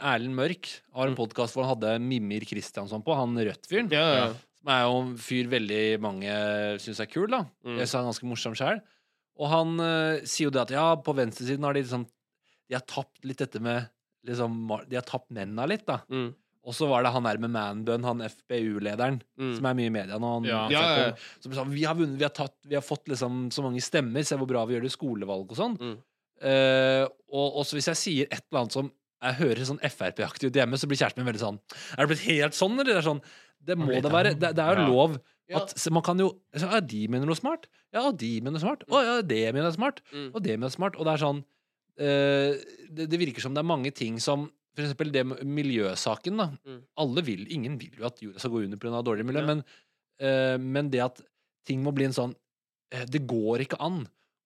[0.00, 1.18] Erlend Mørk har en Mm.
[1.18, 3.90] podkast hvor han hadde Mimir Kristiansson på, han Rødt-fyren.
[3.92, 4.26] Ja, ja.
[4.62, 6.32] Som er jo en fyr veldig mange
[6.80, 7.42] syns er kul, da.
[7.66, 7.76] Mm.
[7.82, 8.80] Jeg sa han ganske morsom sjøl.
[9.40, 12.06] Og han eh, sier jo det at ja, på venstresiden har de liksom
[12.70, 13.88] De har tapt litt dette med
[14.26, 14.54] liksom,
[14.88, 15.98] De har tapt mennene litt, da.
[16.08, 16.30] Mm.
[16.64, 19.50] Og så var det han der med Manbun, han FPU-lederen, Mm.
[19.58, 20.30] som er mye i media nå.
[20.38, 20.62] Han, Ja.
[20.72, 21.16] Ja, ja, ja.
[21.44, 24.24] Som sa vi har vunnet, vi har, tatt, vi har fått liksom så mange stemmer,
[24.24, 25.76] se hvor bra vi gjør det i skolevalg og sånn.
[25.76, 25.98] Mm.
[26.44, 28.88] Uh, og også hvis jeg sier et eller annet som
[29.24, 31.58] jeg hører sånn Frp-aktig ut hjemme, så blir kjæresten min veldig sånn
[31.96, 32.92] Er det blitt helt sånn, eller?
[32.92, 33.22] Det er sånn
[33.64, 34.34] det må det være.
[34.36, 34.88] Det, det er jo Ja.
[34.92, 35.14] lov.
[35.56, 37.66] At, så man kan jo så, Ja, de mener noe smart.
[37.92, 38.84] Ja, de mener noe smart.
[38.92, 40.02] Å ja, det mener jeg smart.
[40.12, 40.26] Mm.
[40.34, 40.96] Og det mener jeg smart.
[41.00, 41.40] Og det er sånn
[42.00, 42.52] uh,
[42.90, 46.48] det, det virker som det er mange ting som For eksempel det med miljøsaken, da.
[46.66, 46.80] Mm.
[46.98, 49.02] Alle vil Ingen vil jo at jorda skal gå under pga.
[49.06, 49.46] dårlig miljø, Ja.
[49.54, 49.64] men,
[50.20, 51.20] uh, men det at
[51.64, 52.34] ting må bli en sånn
[52.92, 54.02] eh, Det går ikke an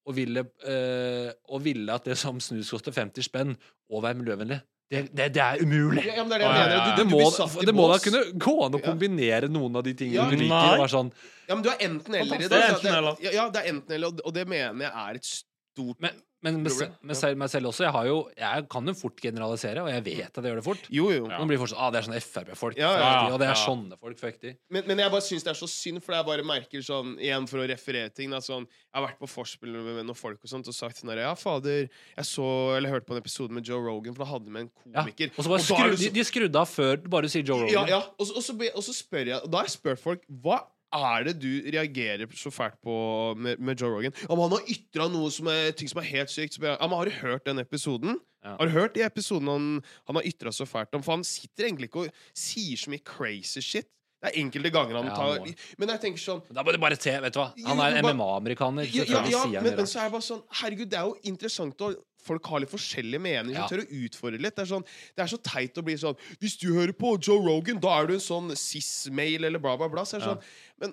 [0.09, 3.55] å ville, eh, og ville at det som snus koster 50 spenn,
[3.93, 4.61] og være miljøvennlig.
[4.89, 6.01] Det, det, det er umulig!
[6.07, 6.77] Ja, ja, men det er det jeg Ja, ja, mener.
[6.79, 6.85] ja.
[6.97, 8.05] Du, Det må, blir satt i det må da bås.
[8.09, 8.85] kunne gå an å Ja.
[8.89, 10.31] kombinere noen av de tingene Ja.
[10.31, 10.49] du liker.
[10.49, 10.71] Nei.
[10.73, 11.11] Og være sånn
[11.49, 12.59] Ja, men du er enten eller i Det det.
[12.63, 13.17] er enten eller.
[13.21, 16.01] Ja, ja, det er enten eller, og det- og det mener jeg er et stort
[16.01, 16.11] Men,
[16.41, 17.83] Men, med, med, men selv, meg selv også.
[17.83, 20.65] Jeg, har jo, jeg kan jo fort generalisere, og jeg vet at jeg gjør det
[20.69, 20.85] fort.
[20.95, 21.25] Jo, jo.
[21.27, 22.79] Nå blir folk sånn ah, det er sånne Frp-folk.
[22.79, 23.59] Ja, ja, ja, og det er ja.
[23.65, 24.21] sånne folk.
[24.21, 24.53] Fuck de.
[24.71, 27.49] Men, men jeg bare syns det er så synd, for jeg bare merker sånn Igjen
[27.51, 30.53] for å referere ting da, sånn, Jeg har vært på forspill med noen folk og
[30.55, 32.47] sånt og sagt sånn Ja, fader, jeg så
[32.79, 35.03] Eller hørte på en episode med Joe Rogan, for da hadde de med en Ja.
[35.03, 35.35] komiker.
[35.35, 36.03] Og så bare er skru, så...
[36.07, 37.75] de, de skrudde av før du bare sier Joe Rogan.
[37.75, 38.03] Ja, ja.
[38.15, 40.63] Og, så- og, så, og så spør jeg Da har jeg spurt folk Hva
[40.95, 44.15] er det du reagerer så fælt på med, med Joe Rogan?
[44.29, 46.59] Om han har ytra noe som er ting som er helt sykt.
[46.63, 48.19] Jeg, om, har du hørt den episoden?
[48.45, 48.55] Ja.
[48.57, 49.69] Har du hørt de episodene han,
[50.09, 51.05] han har ytra så fælt om?
[51.05, 53.91] For han sitter egentlig ikke og sier så mye crazy shit.
[54.19, 55.55] Det er enkelte ganger han Ja, tar han.
[55.79, 57.53] Men jeg tenker sånn Da må du bare se, vet du hva.
[57.69, 58.89] Han er MMA-amerikaner.
[58.91, 61.85] ja, ja, ja, men, men så er jeg bare sånn Herregud, det er jo interessant
[61.87, 61.93] å
[62.29, 63.69] Folk har litt forskjellige meninger Ja.
[63.71, 64.57] tør å utfordre litt.
[64.59, 64.83] Det er, sånn,
[65.17, 68.11] det er så teit å bli sånn Hvis du hører på Joe Rogan, da er
[68.11, 70.03] du en sånn cis-mail eller bla, bla, bla.
[70.05, 70.43] Så er det sånn
[70.83, 70.93] Men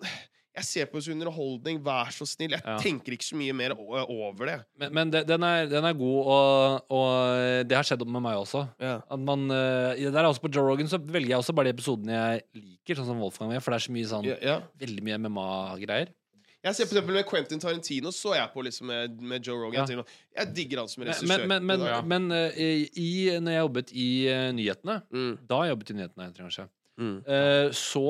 [0.55, 1.79] jeg ser på det som underholdning.
[1.83, 2.55] Vær så snill.
[2.55, 2.77] Jeg Ja.
[2.79, 4.57] tenker ikke så mye mer over det.
[4.79, 8.39] Men, men det, den, er, den er god, og, og det har skjedd med meg
[8.39, 8.65] også.
[8.79, 9.01] Ja.
[9.11, 11.75] At man, eh, der er også På Joe Rogan så velger jeg også bare de
[11.75, 15.03] episodene jeg liker, sånn som Wolfgang med, for det er så mye sånn Ja, veldig
[15.03, 16.13] mye MMA-greier.
[16.65, 19.85] Jeg ser på eksempel med Quentin Tarantino så jeg på liksom med, med Joe Rogan.
[19.91, 20.05] Ja.
[20.39, 21.43] Jeg, digger han som Men, regissør.
[21.51, 21.99] men, men, Ja.
[22.01, 26.25] men eh, i, når jeg jobbet i uh, nyhetene, mm, da jeg jobbet i nyhetene,
[26.31, 26.65] jeg kanskje,
[26.97, 27.13] mm.
[27.27, 28.05] uh, så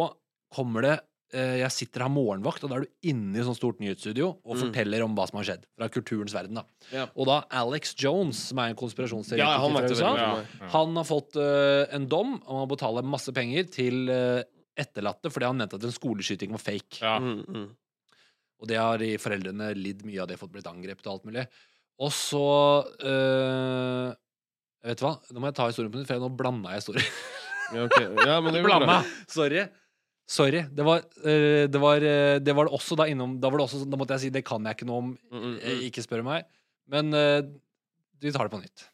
[0.55, 3.57] kommer det eh, Jeg sitter og har morgenvakt, og da er du inne i sånn
[3.57, 4.59] stort nyhetsstudio og Mm.
[4.61, 6.53] forteller om hva som har skjedd fra kulturens verden.
[6.55, 7.07] da Ja.
[7.15, 11.03] Og da Alex Jones, som er en konspirasjonsteoretiker Ja, han fra USA, Ja, han har
[11.03, 14.43] fått uh, en dom om å betale masse penger til uh,
[14.77, 17.01] etterlatte fordi han mente at en skoleskyting var fake.
[17.01, 17.17] Ja.
[17.19, 17.69] Mm, mm.
[18.61, 21.47] Og det har de foreldrene lidd mye av det, fått blitt angrepet og alt mulig.
[21.99, 22.45] Og så
[23.03, 24.13] uh,
[24.85, 27.07] Vet du hva, nå må jeg ta historien på nytt, for nå blanda jeg historier.
[27.73, 28.05] Ja, okay.
[28.29, 28.97] ja, men det.
[29.33, 29.63] Sorry.
[30.27, 30.63] Sorry.
[30.73, 33.67] Det var, øh, det var øh, Det var det også da innom Da var det
[33.67, 35.75] også sånn- Da måtte jeg si det kan jeg ikke noe om, Mm, mm, eh,
[35.75, 35.83] mm.
[35.91, 36.45] ikke spør meg.
[36.89, 37.11] Men
[38.21, 38.87] vi tar det på nytt.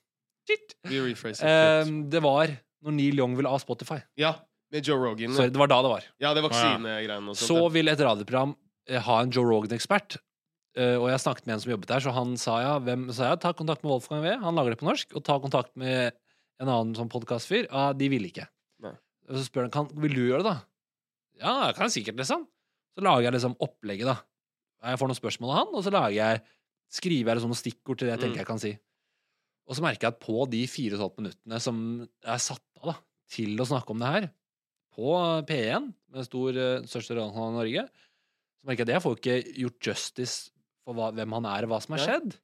[1.45, 2.47] Eh, det var
[2.83, 4.01] når Neil Young ville av Spotify.
[4.17, 4.33] ja,
[4.71, 5.33] med Joe Rogan.
[5.35, 6.03] Sorry, det var da det var.
[6.19, 7.35] Ja, det vaksinegreiene og.
[7.35, 8.55] Så vil ville et radioprogram
[8.87, 10.17] eh, ha en Joe Rogan-ekspert.
[10.75, 13.31] Eh, og jeg snakket med en som jobbet der, så han sa ja, hvem sa
[13.31, 14.37] ja ta kontakt med Wolfgang V.
[14.41, 15.13] Han lager det på norsk.
[15.15, 16.13] Og ta kontakt med
[16.61, 17.67] en annen sånn podkastfyr.
[17.69, 18.47] Ja, de ville ikke.
[18.81, 18.93] Nei.
[19.29, 20.61] Så spør han kan, vil du gjøre det, da.
[21.39, 22.47] Ja, jeg kan sikkert, liksom.
[22.95, 24.17] Så lager jeg liksom opplegget, da.
[24.83, 26.41] Jeg får noen spørsmål av han, og så lager jeg
[26.91, 28.25] skriver jeg liksom noen stikkord til det jeg Mm.
[28.25, 28.71] tenker jeg kan si.
[29.69, 32.63] Og så merker jeg at på de fire og et halvt minuttene som er satt
[32.81, 32.95] av da,
[33.31, 34.29] til å snakke om det her,
[34.91, 35.13] på
[35.47, 37.83] P1, med stor, eh, største radiokanal i Norge,
[38.59, 40.51] så merker jeg at jeg får ikke gjort justice
[40.83, 42.35] for hva, hvem han er, og hva som har skjedd.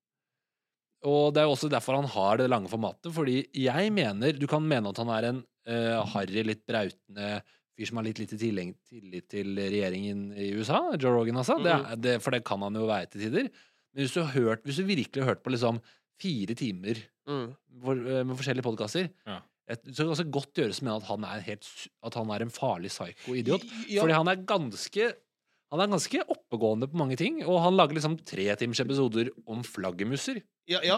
[1.04, 4.63] Og det er også derfor han har det lange formatet, fordi jeg mener Du kan
[4.65, 7.43] mene at han er en uh, harry, litt brautende
[7.78, 8.38] fyr som har litt lite
[8.90, 11.60] tillit til regjeringen i USA, Joe Rogan, altså.
[11.62, 13.50] Det, er- det, for det kan han jo være til tider.
[13.94, 15.82] Men hvis du, har hørt, hvis du virkelig har hørt på liksom
[16.22, 17.50] fire timer Mm.
[17.84, 19.42] for, eh, med forskjellige podkaster, Ja.
[19.92, 21.68] så det godt gjøres med at han er, helt,
[22.02, 23.66] at han er en farlig psyko-idiot.
[23.90, 24.02] Ja.
[24.02, 25.13] Fordi han er ganske
[25.70, 28.16] han er ganske oppegående på mange ting, og han lager liksom
[28.80, 30.42] episoder om flaggermuser.
[30.67, 30.97] Ja, ja.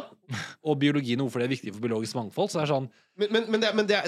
[0.66, 2.50] Og biologi noe for det er viktig for biologisk mangfold.
[2.50, 2.88] Så det er sånn
[3.20, 4.00] Men, men, men, det, men, det?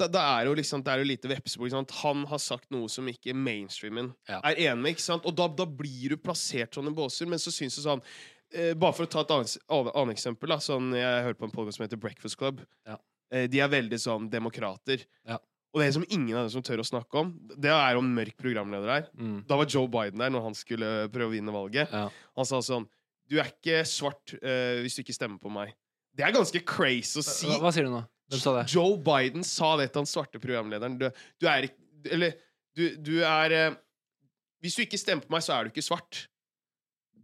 [0.00, 1.72] Da, da er jo liksom, det er jo lite vepsebol.
[2.02, 4.40] Han har sagt noe som ikke mainstreamen Ja.
[4.42, 4.94] er enig med.
[4.96, 5.26] ikke sant?
[5.28, 7.28] Og da, da blir du plassert sånn i båser.
[7.28, 8.00] Men så syns du sånn
[8.54, 10.48] eh, Bare for å ta et annet, annet, eksempel.
[10.48, 12.64] da, sånn, Jeg hører på en podcast som heter Breakfast Club.
[12.88, 12.96] Ja.
[13.32, 15.04] Eh, de er veldig sånn demokrater.
[15.28, 15.38] Ja.
[15.72, 18.36] Og det som ingen av dem som tør å snakke om, det er om mørk
[18.36, 19.06] programleder her.
[19.16, 21.88] mm, Da var Joe Biden der når han skulle prøve å vinne valget.
[21.92, 22.10] ja.
[22.36, 22.84] Han sa sånn
[23.30, 25.74] Du er ikke svart uh, hvis du ikke stemmer på meg.
[26.12, 27.48] Det er ganske crazy å si.
[27.48, 28.02] hva, hva sier du nå?
[28.32, 28.64] Hvem sa det?
[28.72, 30.98] Joe Biden sa det til han svarte programlederen.
[31.00, 31.08] Du,
[31.40, 31.80] du er ikke
[32.12, 32.36] Eller
[32.74, 33.78] du, du er uh,
[34.64, 36.26] Hvis du ikke stemmer på meg, så er du ikke svart.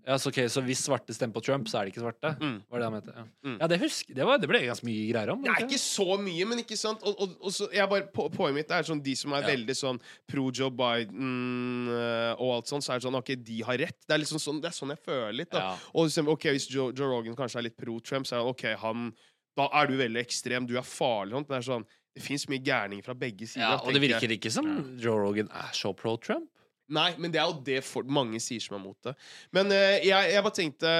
[0.09, 2.31] Ja, så, okay, så hvis svarte stemmer på Trump, så er de ikke svarte?
[2.41, 2.55] Mm.
[2.73, 3.13] Var det han mente?
[3.13, 3.57] Ja, Mm.
[3.61, 5.43] ja det, husker, det, var, det ble ganske mye greier om.
[5.45, 7.03] Det er ikke så mye, men ikke sant?
[7.05, 9.51] Og, og, og så, jeg bare, på, Poenget mitt er sånn de som er Ja.
[9.53, 10.01] veldig sånn
[10.33, 13.99] pro Joe Biden eh, og alt sånt, så er det sånn OK, de har rett.
[14.09, 15.51] Det er liksom sånn, det er sånn jeg føler litt.
[15.53, 15.77] da Ja.
[15.95, 18.49] Og liksom, ok, Hvis Joe, Joe Rogan kanskje er litt pro Trump, så er han
[18.55, 19.13] OK, han
[19.59, 21.33] Da er du veldig ekstrem, du er farlig.
[21.35, 21.45] Sånn.
[21.49, 23.63] Men det er sånn Det fins mye gærninger fra begge sider.
[23.67, 24.39] Ja, og det virker jeg.
[24.41, 26.49] ikke som Joe Rogan er så pro Trump.
[26.89, 29.15] Nei, men det er jo det for, mange sier som er mot det.
[29.53, 30.93] Men eh, jeg, jeg bare tenkte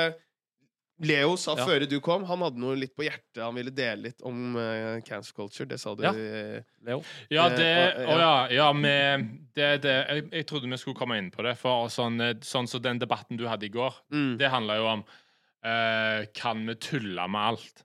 [0.99, 1.65] Leo sa Ja.
[1.65, 3.39] før du kom, han hadde noe litt på hjertet.
[3.39, 5.67] Han ville dele litt om uh, cancer culture.
[5.71, 6.03] Det sa du.
[6.03, 6.11] Ja.
[6.11, 7.05] eh, Leo.
[7.31, 7.69] Ja, Eh, det
[8.03, 8.49] og- Å ja.
[8.51, 11.55] ja med, det, det jeg, jeg trodde vi skulle komme inn på det.
[11.57, 14.33] For sånn, eh, sånn som den debatten du hadde i går, mm.
[14.39, 15.05] det handla jo om
[15.63, 17.85] eh, Kan vi tulle med alt?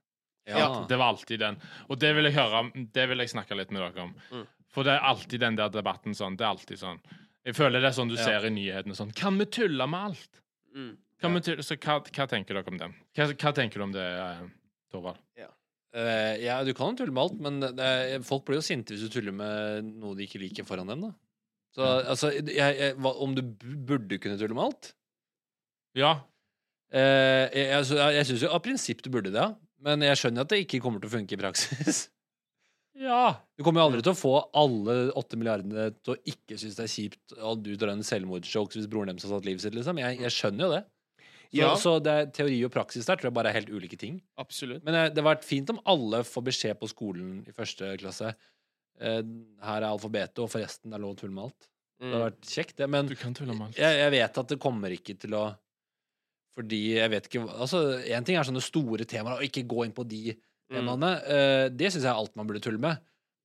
[0.50, 0.86] Ja.
[0.90, 1.62] Det var alltid den.
[1.90, 4.16] Og det vil jeg høre Det vil jeg snakke litt med dere om.
[4.32, 4.48] Mm.
[4.74, 6.36] For det er alltid den der debatten sånn.
[6.36, 7.00] Det er alltid sånn.
[7.44, 8.24] Jeg føler det er sånn du Ja.
[8.24, 10.42] ser i nyhetene sånn Kan vi tulle med alt?
[10.76, 10.94] Mm.
[11.24, 11.64] Hva, Tulle?
[11.64, 12.88] så hva, hva tenker dere om det?
[13.16, 14.06] Hva, hva tenker du om det,
[14.92, 15.20] Torvald?
[15.36, 15.52] Torvald?
[15.94, 19.10] Uh, ja, du kan tulle med alt, men er- folk blir jo sinte hvis du
[19.14, 21.12] tuller med noe de ikke liker foran dem, da.
[21.76, 24.90] Så altså, jeg, jeg, hva, om du burde kunne tulle med alt?
[25.94, 26.16] Ja.
[26.94, 29.54] Uh, jeg, jeg, jeg syns jo av prinsipp du burde det, ja.
[29.86, 32.08] Men jeg skjønner at det ikke kommer til å funke i praksis.
[32.96, 33.36] Ja.
[33.58, 36.84] Du kommer jo aldri til å få alle åtte milliardene til å ikke synes det
[36.86, 39.98] er kjipt at du drar en selvmordsjoke hvis broren deres har satt livet sitt, liksom.
[40.02, 40.84] Jeg, jeg skjønner jo det.
[41.54, 41.74] Så, Ja.
[41.78, 44.22] så det er teori og praksis der tror jeg bare er helt ulike ting.
[44.42, 44.84] Absolutt.
[44.86, 48.32] Men eh, det har vært fint om alle får beskjed på skolen i første klasse.
[49.02, 49.22] Eh,
[49.62, 51.68] her er alfabetet, og forresten, det er lov å tulle med alt.
[52.02, 52.26] Det har Mm.
[52.26, 52.90] vært kjekt, det.
[52.90, 55.44] Men jeg, jeg vet at det kommer ikke til å
[56.54, 59.94] Fordi jeg vet ikke Altså, én ting er sånne store temaer, og ikke gå inn
[59.96, 60.42] på de Mm.
[60.72, 61.10] Temaene.
[61.28, 63.02] Eh, det syns jeg er alt man burde tulle med.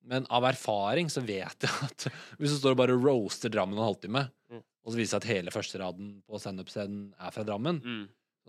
[0.08, 2.06] Men av erfaring så vet jeg at
[2.38, 4.62] hvis du står og bare roaster Drammen en halvtime, Mm.
[4.64, 8.06] og så viser det seg at hele førsteraden på standup-scenen er fra Drammen Mm.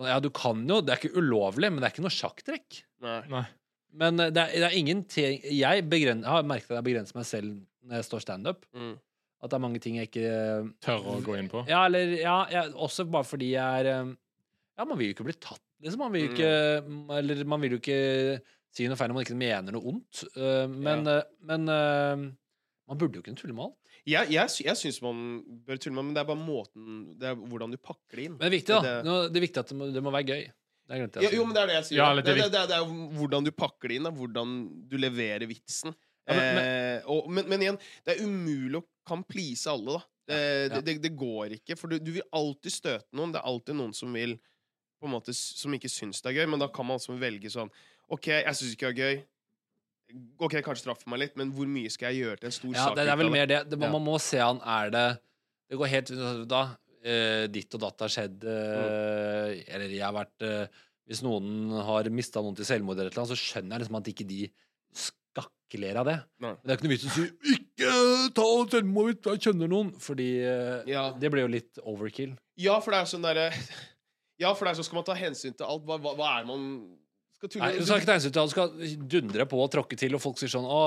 [0.07, 2.77] Ja, du kan jo Det er ikke ulovlig, men det er ikke noe sjakktrekk.
[3.03, 3.17] Nei.
[3.27, 3.41] Nei.
[3.99, 7.25] Men eh, det er, det er ingenting Jeg begren, har merket at jeg begrenser meg
[7.27, 8.63] selv når jeg står standup.
[8.71, 8.93] Mm.
[9.43, 10.31] At det er mange ting jeg ikke
[10.87, 11.65] Tør å gå inn på.
[11.67, 14.13] Ja, eller ja, jeg, også bare fordi jeg er eh,
[14.79, 15.99] Ja, man vil jo ikke bli tatt, liksom.
[16.05, 17.99] Man vil jo ikke Eller man vil jo ikke
[18.75, 20.23] si noe feil om man ikke mener noe ondt.
[20.35, 22.27] Eh, men eh, men eh,
[22.89, 23.75] man burde jo kunne tulle med alt.
[24.09, 25.17] Jeg, jeg, jeg syns man
[25.67, 28.37] bør tulle med men det er bare måten Det er hvordan du pakker det inn.
[28.39, 28.93] Men det er viktig, da.
[29.05, 30.45] Det- er viktig at det må, det må være gøy.
[30.89, 31.35] Det glemte altså.
[31.37, 31.99] jo, men det er det jeg sier.
[31.99, 34.11] Ja, det, det det, er hvordan du pakker det inn, da.
[34.15, 34.53] hvordan
[34.89, 35.93] du leverer vitsen.
[36.25, 39.99] Ja, men- men- eh, og, men, men igjen, det er umulig å kan please alle,
[39.99, 40.05] da.
[40.29, 40.67] Det, Ja.
[40.75, 41.77] det, det, det går ikke.
[41.77, 43.31] For du, du vil alltid støte noen.
[43.33, 44.35] Det er alltid noen som vil
[45.01, 47.49] på en måte, Som ikke syns det er gøy, men da kan man altså velge
[47.49, 47.69] sånn
[48.09, 49.19] OK, jeg syns ikke det er gøy.
[50.41, 52.85] OK, kanskje straffe meg litt, men hvor mye skal jeg gjøre til en stor Ja,
[52.87, 52.95] sak?
[52.97, 53.59] det, det er vel mer det.
[53.69, 55.03] det man, man må se an er det
[55.69, 56.09] Det går helt
[56.49, 60.65] da uh, Ditt og datt har skjedd eh, Eller jeg har vært uh,
[61.05, 64.25] Hvis noen har mista noen til selvmord, eller noe, så skjønner jeg liksom at ikke
[64.31, 64.39] de
[64.97, 66.17] skakkeler av det.
[66.41, 66.55] Nei.
[66.57, 67.93] Men det er ikke noe vits i å si 'ikke
[68.37, 70.29] ta selvmord, jeg kjenner noen', fordi
[70.89, 71.11] Ja.
[71.13, 72.33] det blir jo litt overkill.
[72.57, 73.47] Ja, for det er sånn derre
[74.41, 75.85] Ja, for det er sånn skal man ta hensyn til alt.
[75.85, 76.65] Hva, hva, hva er man
[77.39, 80.15] skal tulle Nei, du skal ikke ta ut, du skal dundre på og tråkke til,
[80.19, 80.79] og folk sier sånn Å,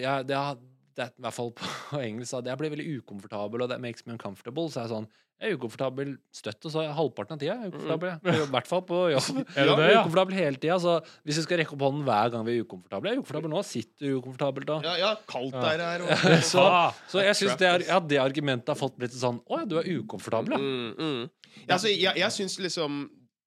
[0.00, 0.58] ja, det, er,
[0.96, 4.06] det er i hvert fall på engelsk at jeg blir veldig ukomfortabel, og that makes
[4.06, 4.68] me uncomfortable.
[4.72, 7.68] Så er jeg sånn Jeg er ukomfortabel støtt, og så er halvparten av tida er
[7.68, 8.12] ukomfortabel.
[8.14, 8.36] jeg.
[8.46, 9.40] I hvert fall på jobb.
[9.58, 9.98] Er det det, er ja?
[10.00, 10.78] ukomfortabel hele tida.
[10.80, 10.94] Så
[11.28, 13.60] hvis vi skal rekke opp hånden hver gang vi er ukomfortable Jeg er ukomfortabel nå.
[13.68, 14.78] Sitter ukomfortabelt da.
[14.86, 15.66] Ja, ja kaldt Ja.
[15.66, 16.06] der her.
[16.06, 19.42] Og, Så, Ah, så jeg syns det, er- ja, det argumentet har fått blitt sånn
[19.44, 20.62] Å ja, du er ukomfortabel, ja.
[20.64, 21.52] mm, mm.
[21.66, 23.04] Ja, altså, jeg jeg syns liksom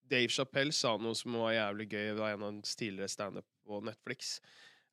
[0.09, 2.05] Dave Chappelle sa noe som var jævlig gøy.
[2.13, 4.39] Det var en av hans tidligere standup på Netflix.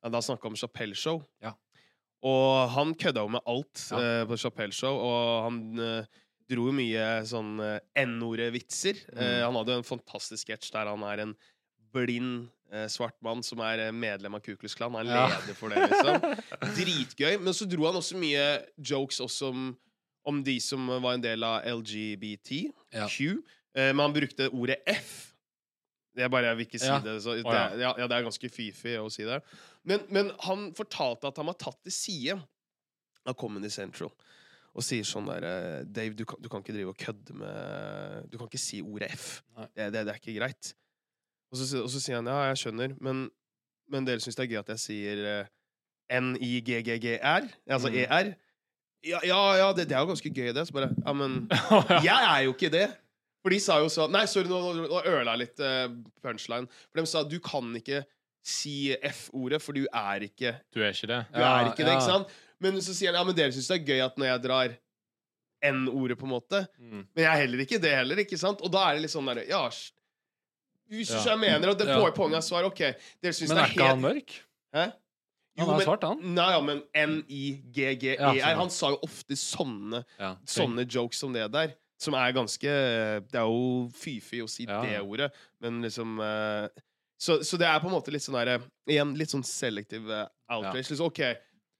[0.07, 1.23] Da snakka om Chappelle Show.
[1.43, 1.53] Ja.
[2.27, 3.99] Og han kødda jo med alt Ja.
[4.21, 6.05] eh, på Chappelle Show, og han eh,
[6.49, 9.01] dro jo mye sånn uh, N-ordet-vitser.
[9.13, 9.19] Mm.
[9.19, 11.33] Eh, han hadde jo en fantastisk sketsj der han er en
[11.93, 14.95] blind eh, svart mann som er eh, medlem av Ku Klux Klan.
[14.95, 15.27] Han er Ja.
[15.33, 16.37] leder for det, liksom.
[16.79, 17.37] Dritgøy.
[17.43, 18.45] Men så dro han også mye
[18.79, 19.67] jokes også om,
[20.27, 22.71] om de som var en del av LGBTQ.
[22.95, 23.07] Ja.
[23.77, 25.15] Eh, men han brukte ordet F.
[26.17, 26.97] Det er bare, Jeg vil ikke si Ja.
[27.05, 27.19] det.
[27.21, 27.91] Så det, er, ja.
[28.07, 29.37] det er ganske fifi å si det.
[29.85, 32.39] Men, men han fortalte at han var tatt til side
[33.27, 34.09] av Comedy Central.
[34.77, 38.27] Og sier sånn der eh, Dave, du kan, du kan ikke drive og kødde med
[38.31, 39.41] Du kan ikke si ordet F.
[39.75, 40.73] Det, det, det er ikke greit.
[41.53, 43.21] Og så, og så sier han ja, jeg skjønner, men,
[43.93, 45.53] men dere syns det er gøy at jeg sier eh,
[46.17, 47.47] N-I-G-G-G-R?
[47.69, 47.97] Altså Mm.
[48.03, 48.33] ER?
[49.05, 50.65] Ja, ja, ja det, det er jo ganske gøy, det.
[50.67, 51.47] Så bare Ja, men
[52.09, 52.87] jeg er jo ikke det.
[53.47, 55.87] For de sa jo så Nei, sorry, nå, nå, nå jeg litt eh,
[56.25, 56.67] punchline.
[56.91, 58.01] For de sa du kan ikke
[58.43, 61.21] si F-ordet, for du er ikke Du er ikke det?
[61.31, 61.95] Du Ja, er ikke det, ja.
[61.95, 62.35] ikke sant?
[62.59, 64.75] Men så sier han ja, men dere syns det er gøy at når jeg drar
[65.71, 66.59] N-ordet, på en måte.
[66.77, 67.05] Mm.
[67.15, 68.59] Men jeg er heller ikke det heller, ikke sant?
[68.61, 69.93] Og da er det litt sånn derre Ja, s-
[70.91, 71.23] Ja.
[71.33, 71.97] jeg mener at det Ja.
[72.03, 72.79] på poenget er svar OK,
[73.23, 74.35] dere syns Men det er er ikke han helt mørk?
[74.75, 74.85] Hæ?
[75.57, 76.19] Han er svart, han.
[76.35, 78.35] Nei, ja, men N-I-G-G-E-R.
[78.37, 78.59] Ja, sånn.
[78.61, 80.35] han sa jo ofte sånne, Ja.
[80.45, 81.73] sånne jokes som det der.
[81.99, 82.61] Som er ganske
[83.31, 84.81] Det er jo fy-fy å si Ja.
[84.85, 85.31] det ordet,
[85.61, 86.67] men liksom eh,
[87.19, 90.29] så, så det er på en måte litt sånn der, Igjen litt sånn selektiv outrage.
[90.53, 90.83] outrage.
[90.91, 91.17] Liksom, OK,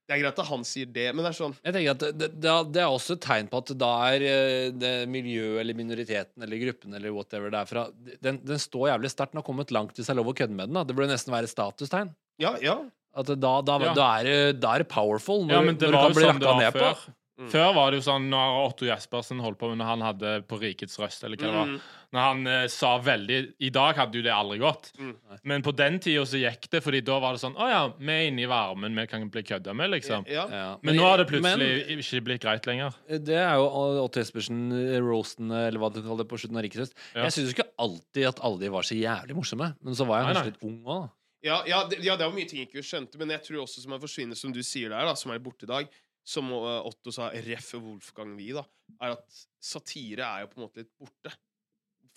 [0.08, 2.30] det er greit at han sier det, men det er sånn Jeg tenker at det,
[2.41, 6.41] det, det er også et tegn på at da er eh, det miljøet eller minoriteten
[6.48, 7.84] eller gruppen eller whatever det er fra
[8.24, 9.36] Den, den står jævlig sterkt.
[9.36, 10.80] Den har kommet langt hvis det er lov å kødde med den.
[10.80, 12.16] da Det burde nesten være et statustegn.
[12.41, 12.80] Ja, ja.
[13.18, 13.94] At det- da, da, Ja.
[13.94, 16.41] da, er, da er det powerful når, Ja, men det når du kan bli sånn
[16.41, 17.14] rakka ned ned på.
[17.38, 17.50] Mm.
[17.54, 20.58] Før var det jo sånn når Otto Jespersen holdt på med når han hadde på
[20.58, 21.68] Rikets Røst, eller hva det var.
[21.70, 21.82] Mm.
[22.16, 24.90] Når han eh, sa veldig I dag hadde jo det aldri gått.
[24.98, 25.12] Mm.
[25.52, 28.10] Men på den tida så gikk det, fordi da var det sånn Å ja, vi
[28.16, 30.26] er inne i varmen, vi kan bli kødda med, liksom.
[30.32, 30.48] Ja.
[30.50, 30.66] Ja.
[30.82, 32.98] Men nå har det Men- plutselig ikke blitt greit lenger.
[33.08, 33.68] Det er jo
[34.06, 34.64] Otto Jespersen,
[35.06, 36.98] roasten, eller hva du kaller det, på slutten av Rikets Røst.
[37.14, 37.28] Ja.
[37.28, 40.26] Jeg syns ikke alltid at alle de var så jævlig morsomme, men så var jeg
[40.26, 40.56] Nei, kanskje nei.
[40.56, 41.08] litt ung òg.
[41.46, 43.84] Ja, ja, det, ja, det var mye ting jeg ikke skjønte, men jeg tror også
[43.84, 45.88] som han forsvinner, som du sier der, da, som er borte i dag,
[46.28, 48.66] som uh, Otto sa, ref Wolfgang Wie, da,
[49.02, 51.32] er at satire er jo på en måte litt borte.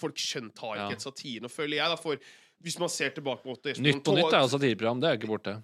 [0.00, 0.98] Folk skjønt har ikke Ja.
[0.98, 1.42] et satire.
[1.44, 2.16] Nå føler jeg, da, for
[2.64, 5.20] hvis man ser tilbake på Otto Nytt på nytt er jo satireprogram, det er jo
[5.22, 5.54] ikke borte.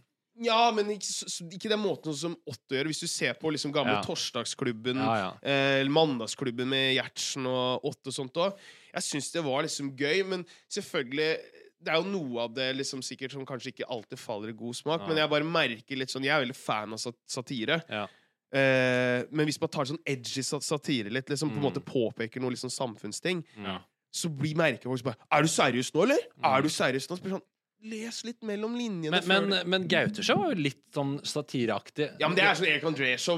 [0.45, 1.09] Ja, men ikke,
[1.57, 2.91] ikke den måten som Otto gjør.
[2.91, 4.03] Hvis du ser på liksom gamle Ja.
[4.05, 5.31] Torsdagsklubben, Ja, ja.
[5.43, 8.59] eh, eller Mandagsklubben med Gjertsen og Otto og sånt òg.
[8.93, 11.41] Jeg syns det var liksom gøy, men selvfølgelig
[11.87, 14.75] det er jo noe av det liksom sikkert som kanskje ikke alltid faller i god
[14.77, 15.07] smak, Ja.
[15.09, 18.09] men jeg bare merker litt sånn Jeg er veldig fan av satire satire.
[18.53, 21.73] Eh, men hvis man tar sånn edgy satire litt, liksom på en Mm.
[21.73, 23.81] måte påpeker noe liksom samfunnsting, Ja.
[24.13, 26.19] så blir merker folk bare Er du seriøs nå, eller?
[26.45, 27.19] Er du seriøs nå?
[27.19, 27.43] Sånn
[27.83, 29.21] Les litt mellom linjene.
[29.27, 32.17] Men, men, men Gauteshow var jo litt sånn satireaktig.
[32.19, 33.37] ja, men Det er sånn Erik André-show.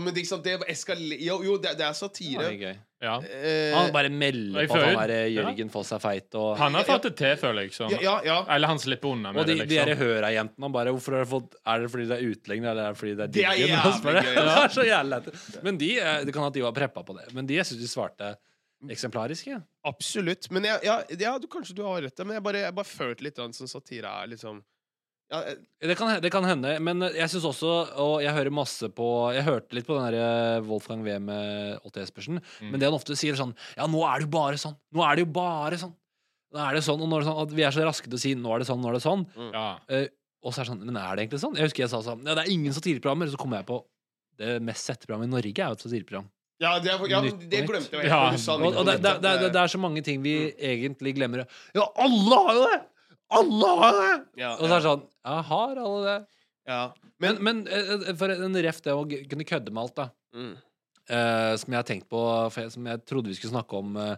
[1.21, 2.57] Jo, jo det, det er satire.
[2.59, 2.79] Det.
[3.01, 3.23] Ja.
[3.23, 5.43] Eh, Han bare melder på at han er ja.
[5.45, 7.75] Jørgen Foss er feit og Han har fått det til, føler jeg.
[7.77, 7.95] Sånn.
[8.03, 8.41] ja, ja.
[8.51, 10.03] Eller han slipper unna Og med de, det, de liksom.
[10.03, 13.03] Høra-jentene bare Hvorfor har dere fått Er det fordi det er utlendinger, eller er det
[13.03, 15.37] fordi det er Det er jævlig Og så gøy, Det er så jævlig.
[15.69, 17.29] Men de eh, Det kan at de var preppa på det.
[17.39, 18.33] Men de jeg syns de svarte
[18.91, 19.47] eksemplarisk.
[19.51, 19.61] Ja.
[19.89, 20.51] Absolutt.
[20.55, 22.87] Men jeg, ja, ja du, kanskje du har rett, der, men jeg bare, jeg bare
[22.91, 24.61] følte litt sånn satire er liksom
[25.31, 25.57] ja, jeg...
[25.91, 29.07] Det kan, det kan hende, men jeg syns også Og jeg hører masse på
[29.37, 32.71] Jeg hørte litt på den der Wolfgang V med Otto Espersen, Mm.
[32.73, 34.75] men det han ofte sier, er sånn Ja, nå er det jo bare sånn!
[34.97, 35.93] Nå er det jo bare sånn!
[36.55, 38.17] Nå er det sånn, og nå er det sånn at Vi er så raske til
[38.17, 39.27] å si 'nå er det sånn', 'nå er det sånn'.
[39.53, 39.67] Ja.
[39.91, 40.07] Uh,
[40.49, 41.57] og så er det sånn Men er det egentlig sånn?
[41.61, 43.29] Jeg husker jeg sa sånn Ja, det er ingen satireprogrammer.
[43.29, 43.83] Så kom jeg på
[44.39, 46.27] Det mest sette programmet i Norge er jo et satireprogram.
[46.61, 48.07] ja, det, er- ja, det glemte jeg.
[48.09, 51.45] Ja, Og, og det, det, det, det, det er så mange ting vi egentlig glemmer.
[51.75, 52.79] Ja, alle har jo det!
[53.31, 54.13] Alle har det!
[54.41, 56.19] ja, Og så er det sånn Ja, har alle det?
[56.71, 56.81] ja.
[57.21, 60.09] Men, men men, for en ref det å kunne kødde med alt, da.
[60.37, 60.55] Mm.
[61.09, 62.21] Uh, som jeg har tenkt på,
[62.53, 64.15] for jeg, som jeg trodde vi skulle snakke om, uh,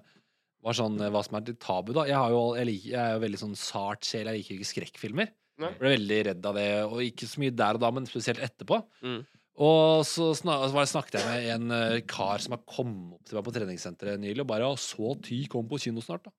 [0.61, 2.05] var sånn eh, hva som er litt tabu, da.
[2.11, 4.29] Jeg, har jo, jeg, liker, jeg er jo veldig sånn sart sjel.
[4.29, 5.31] Jeg liker ikke skrekkfilmer.
[5.63, 5.71] Nei.
[5.79, 8.81] Ble veldig redd av det, og ikke så mye der og da, men spesielt etterpå.
[9.07, 9.23] Mm.
[9.61, 13.25] Og så, snak så var- snakket jeg med en eh, kar som har kommet opp
[13.29, 16.37] til meg på treningssenteret nylig, og bare «Å, 'Så Ty kommer på kino snart', da'.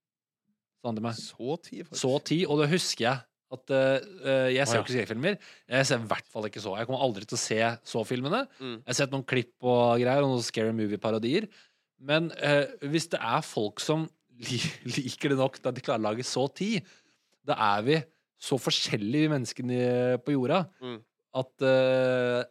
[0.82, 1.18] Sa han til meg.
[1.22, 2.02] Så tid, faktisk.
[2.02, 3.22] Så ti, og det husker jeg.
[3.52, 4.86] At eh, Jeg ser jo ja.
[4.86, 5.36] ikke skrekkfilmer.
[5.70, 6.74] Jeg ser i hvert fall ikke så.
[6.80, 7.58] Jeg kommer aldri til å se
[7.92, 8.46] så-filmene.
[8.62, 8.78] Mm.
[8.80, 11.50] Jeg har sett noen klipp og greier, og noen Scary Movie-parodier.
[12.02, 14.08] Men uh, hvis det er folk som
[14.96, 16.72] liker det nok til at de klarer å lage så ti,
[17.46, 18.00] da er vi
[18.42, 19.82] så forskjellige vi menneskene
[20.26, 20.98] på jorda Mm.
[21.44, 22.42] at uh,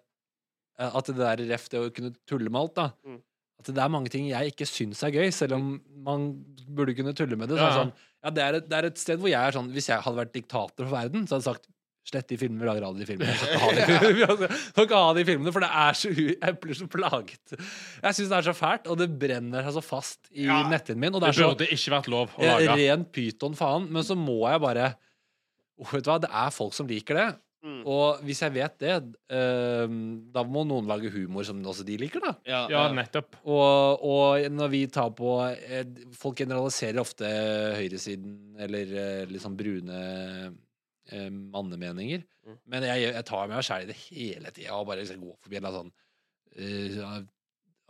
[0.80, 3.18] At det der ref, det å kunne tulle med alt, da Mm.
[3.60, 5.74] At det er mange ting jeg ikke syns er gøy, selv om
[6.06, 6.30] man
[6.70, 7.58] burde kunne tulle med det.
[7.58, 7.82] Så er det Ja.
[7.84, 7.92] sånn,
[8.24, 10.16] ja, det, er et, det er et sted hvor jeg er sånn Hvis jeg hadde
[10.18, 11.68] vært diktator for verden, så hadde jeg sagt
[12.10, 13.28] Slett de filmene, lager alle de filmene.
[14.16, 17.52] Vi skal ikke ha de filmene for det er så jeg blir så plaget.
[17.52, 20.62] Jeg syns det er så fælt, og det brenner seg så fast i Ja.
[20.72, 21.14] netthinnen min.
[21.14, 22.78] Og det Det er så burde ikke vært lov å eh, lage.
[22.80, 23.86] ren pyton faen.
[23.92, 24.88] Men så må jeg bare
[25.78, 27.28] oh, Vet du hva, det er folk som liker det.
[27.60, 27.80] Mm.
[27.92, 28.94] Og hvis jeg vet det,
[29.36, 29.96] eh,
[30.32, 32.32] da må noen lage humor som også de liker, da.
[32.48, 33.36] Ja, Ja, nettopp.
[33.44, 35.84] Og, og når vi tar på eh,
[36.16, 37.28] Folk generaliserer ofte
[37.76, 42.24] høyresiden eller eh, sånn brune eh, mannemeninger.
[42.48, 42.60] Mm.
[42.72, 45.60] Men jeg, jeg tar meg sjæl i det hele tida og bare liksom går forbi
[45.60, 45.92] en sånn
[46.56, 47.18] uh,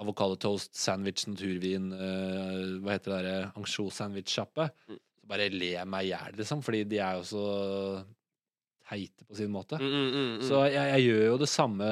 [0.00, 4.66] avokadotoast, sandwich, naturvin uh, Hva heter det derre ansjos-sandwich-sjappe.
[4.90, 4.98] Mm.
[5.20, 7.44] Så bare ler jeg meg i hjel, liksom, fordi de er jo så
[8.90, 9.78] teite på sin måte.
[9.78, 10.44] Mm, mm, mm, mm.
[10.48, 11.90] Så jeg, jeg gjør jo det samme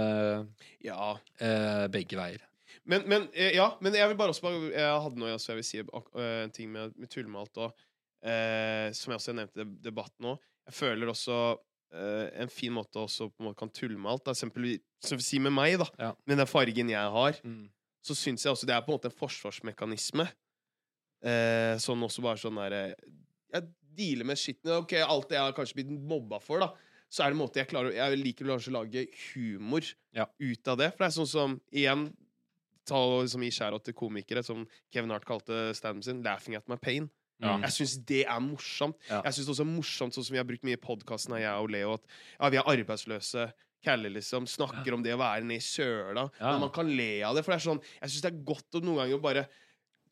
[0.84, 1.12] ja.
[1.38, 2.44] eh, begge veier.
[2.88, 5.66] Men, men, eh, ja, men jeg vil bare også bare, Jeg hadde noe jeg vil
[5.66, 7.86] si eh, en ting med, med tullmalt òg,
[8.24, 10.36] eh, som jeg også nevnte i debatten nå.
[10.68, 11.36] Jeg føler også
[11.94, 14.24] eh, en fin måte også på en måte kan tulle med alt.
[14.26, 14.34] Da.
[14.36, 14.70] Eksempel,
[15.04, 15.88] som si med meg, da.
[16.00, 16.10] Ja.
[16.28, 17.68] Med den fargen jeg har, Mm.
[18.04, 20.28] så syns jeg også det er på en måte en forsvarsmekanisme.
[21.28, 22.92] Eh, sånn også bare sånn der eh,
[23.52, 23.64] Jeg
[23.98, 24.70] dealer med skitten.
[24.76, 26.68] Ok, alt det jeg har kanskje blitt mobba for, da.
[27.08, 29.84] Så er det en måte jeg klarer Jeg liker å lage humor
[30.14, 30.26] Ja.
[30.38, 30.90] ut av det.
[30.96, 32.10] For det er sånn som Igjen
[32.88, 36.76] ta liksom gi skjæra til komikere, som Kevin Hart kalte standen sin, 'Laughing at my
[36.76, 37.10] pain'.
[37.40, 37.58] Ja.
[37.58, 38.96] Jeg syns det er morsomt.
[39.08, 39.22] Ja.
[39.22, 41.52] Jeg syns det også er morsomt, sånn som vi har brukt mye i podkasten, jeg
[41.54, 42.02] og Leo, at
[42.40, 43.52] ja, vi er arbeidsløse.
[43.84, 46.30] Kalle liksom snakker om det å være nede i søla.
[46.40, 47.44] Men man kan le av det.
[47.44, 49.48] For det er sånn, jeg syns det er godt å noen ganger bare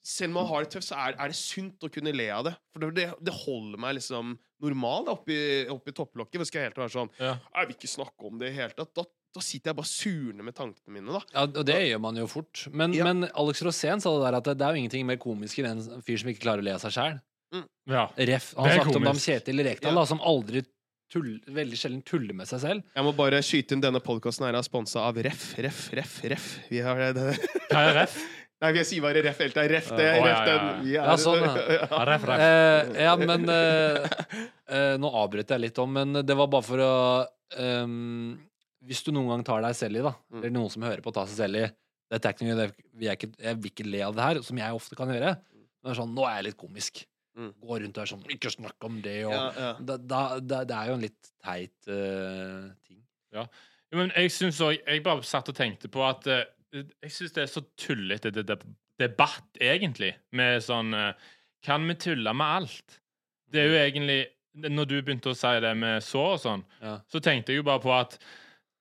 [0.06, 2.44] Selv om man har det tøft, så er, er det sunt å kunne le av
[2.46, 2.54] det.
[2.72, 5.38] For det, det, holder meg liksom normal da, oppi,
[5.72, 6.38] oppi topplokket.
[6.38, 7.32] Hvis skal jeg helt være sånn Ja.
[7.56, 8.92] Jeg vil ikke snakke om det i det hele tatt.
[8.94, 11.20] Da da sitter jeg bare surne med tankene mine, da.
[11.34, 12.62] Ja, og det gjør man jo fort.
[12.72, 13.04] Men, Ja.
[13.04, 15.66] men Alex Rosén sa det der at det, det er jo ingenting mer komisk enn
[15.74, 17.18] en fyr som ikke klarer å le av seg sjæl.
[17.86, 18.06] Ja.
[18.16, 18.54] Ref.
[18.56, 20.00] Han Det er om Dam Kjetil Rekdal, Ja.
[20.00, 20.64] da, som aldri
[21.12, 22.82] tull, veldig sjelden tuller med seg selv.
[22.96, 26.48] Jeg må bare skyte inn denne podkasten her er sponsa av Ref, Ref, Ref, Ref.
[26.70, 27.38] Vi har det.
[27.70, 28.16] Hva er ref?
[28.64, 30.86] Nei, jeg sier bare Ref det er Ref det, er ja, Ref ja, den.
[30.94, 31.16] ja.
[31.20, 31.42] Sånn,
[31.76, 32.02] ja.
[32.08, 32.40] Ref, ref.
[32.40, 34.06] Eh, ja, men eh,
[34.72, 36.92] eh, Nå avbrøt jeg litt om, men det var bare for å
[37.60, 38.30] ehm,
[38.86, 40.38] Hvis du noen gang tar deg selv i, da, Mm.
[40.40, 41.66] eller noen som hører på, tar seg selv i
[42.06, 44.58] det er ikke det, vil jeg, ikke, jeg vil ikke le av det her, som
[44.60, 45.32] jeg ofte kan gjøre.
[45.50, 47.00] Men det er sånn, nå er jeg litt komisk.
[47.36, 47.48] Mm.
[47.66, 49.72] Går rundt og er sånn Ikke snakk om det, og Ja, ja.
[49.90, 53.00] da, da, da, Det er jo en litt teit uh, ting.
[53.34, 53.42] Ja.
[53.92, 57.42] Men jeg synes også, jeg bare satt og tenkte på at eh, jeg syns det
[57.44, 58.30] er så tullete
[58.98, 61.12] debatt, egentlig, med sånn eh,
[61.66, 62.98] Kan vi tulle med alt?
[63.50, 64.18] Det er jo egentlig
[64.70, 66.98] Når du begynte å si det med så og sånn, Ja.
[67.08, 68.18] så tenkte jeg jo bare på at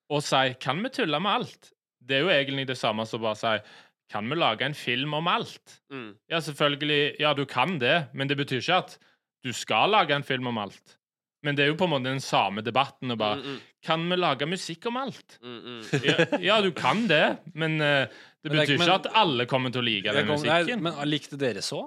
[0.09, 3.33] å si 'kan vi tulle med alt', det er jo egentlig det samme som bare
[3.35, 3.63] å si
[4.09, 5.81] 'kan vi lage en film om alt'?
[5.91, 6.15] Mm.
[6.29, 7.15] Ja, selvfølgelig.
[7.19, 8.97] Ja, du kan det, men det betyr ikke at
[9.43, 10.97] du skal lage en film om alt.
[11.45, 13.11] Men det er jo på en måte den samme debatten.
[13.13, 15.35] Og bare, Mm, mm, Kan vi lage musikk om alt?
[15.43, 15.81] mm, mm.
[16.07, 18.07] Ja, ja du kan det, men uh,
[18.41, 20.81] det Men betyr ikke- ikke at alle kommer til å like den kom, musikken.
[20.81, 21.83] nei, men likte dere så?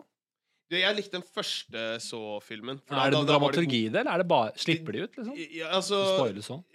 [0.71, 2.79] Du, jeg likte den første så-filmen.
[2.93, 5.35] Er det da- da dramaturgi i det, eller er det bare Slipper de ut, liksom?
[5.57, 6.01] Ja, altså,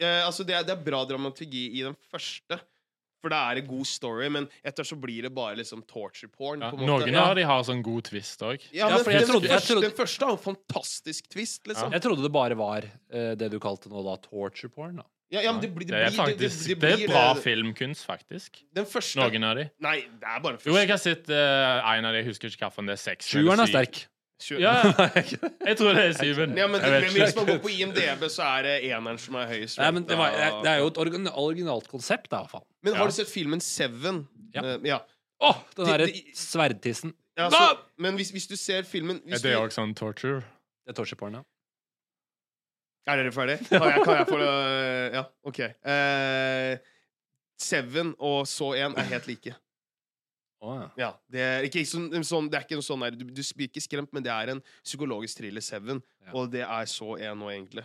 [0.02, 2.60] eh, altså det, er, det er bra dramaturgi i den første.
[3.24, 6.60] For det er en god story, men etter så blir det bare liksom torture porn.
[6.60, 7.06] Ja, på en måte.
[7.08, 7.24] noen ja.
[7.30, 8.60] av de har sånn god twist òg.
[8.76, 11.30] Ja, Ja, men for jeg den, trodde- den, første, trodde- den første har en fantastisk
[11.32, 11.92] twist, liksom.
[11.96, 14.98] Jeg trodde det bare var uh, det du kalte nå da torture porn.
[15.00, 17.14] da Ja, ja, men det, blir- det, Det er faktisk det, det, Det blir er
[17.16, 18.60] bra det- filmkunst, faktisk.
[18.76, 19.70] Den første Noen av de.
[19.80, 20.92] Nei, det er bare den Jo, jeg første.
[20.92, 23.16] har sett uh, en av de, jeg husker ikke hvilken er.
[23.24, 24.08] Sjueren er sterk.
[24.44, 24.74] Sjø- Ja,
[25.70, 26.58] jeg tror det er syven.
[26.60, 29.48] Ja, men, det, men hvis man går på IMDb, så er det eneren som er
[29.54, 29.78] høyest.
[29.80, 30.36] Nei, men det, var,
[30.66, 31.00] det er jo et
[31.32, 32.66] originalt konsept, da, i hvert fall.
[32.84, 33.12] Men har Ja.
[33.14, 34.24] du sett filmen Seven?
[34.54, 34.66] Ja.
[34.66, 35.00] Uh, ja.
[35.44, 37.14] Åh, den De- derre sverdtissen.
[37.40, 37.64] ja så,
[37.98, 40.44] men hvis, hvis du ser filmen Er det også òg sånn torture?
[40.86, 41.44] Det er torture porn, ja.
[43.08, 43.66] Er dere ferdige?
[43.72, 45.60] Kan jeg, kan jeg få øh, Ja, OK.
[45.84, 46.90] Uh,
[47.60, 49.56] Seven og så en er helt like.
[50.64, 50.86] Å, ja.
[51.02, 54.14] Ja, det er ikke sånn, sånn, det er ikke sånn du, du blir ikke skremt,
[54.16, 56.00] men det er en psykologisk thriller, Seven.
[56.24, 56.32] Ja.
[56.40, 57.84] Og det er så en nå, egentlig.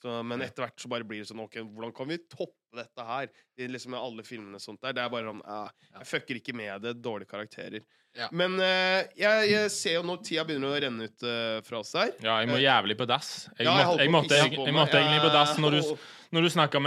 [0.00, 3.04] Så, men etter hvert så bare blir det sånn OK, hvordan kan vi toppe dette
[3.04, 3.26] her?
[3.56, 4.94] Det er liksom med alle filmene og sånt der.
[4.96, 6.94] Det er bare sånn eh, Jeg fucker ikke med det.
[7.04, 7.84] Dårlige karakterer.
[8.16, 8.30] Ja.
[8.34, 11.92] Men eh, jeg, jeg ser jo nå tida begynner å renne ut eh, fra oss
[11.94, 12.14] der.
[12.24, 13.34] Ja, jeg må jævlig på dass.
[13.52, 15.92] Jeg, Ja, jeg, holdt måtte, jeg, jeg måtte egentlig på dass når du,
[16.34, 16.82] når du snakka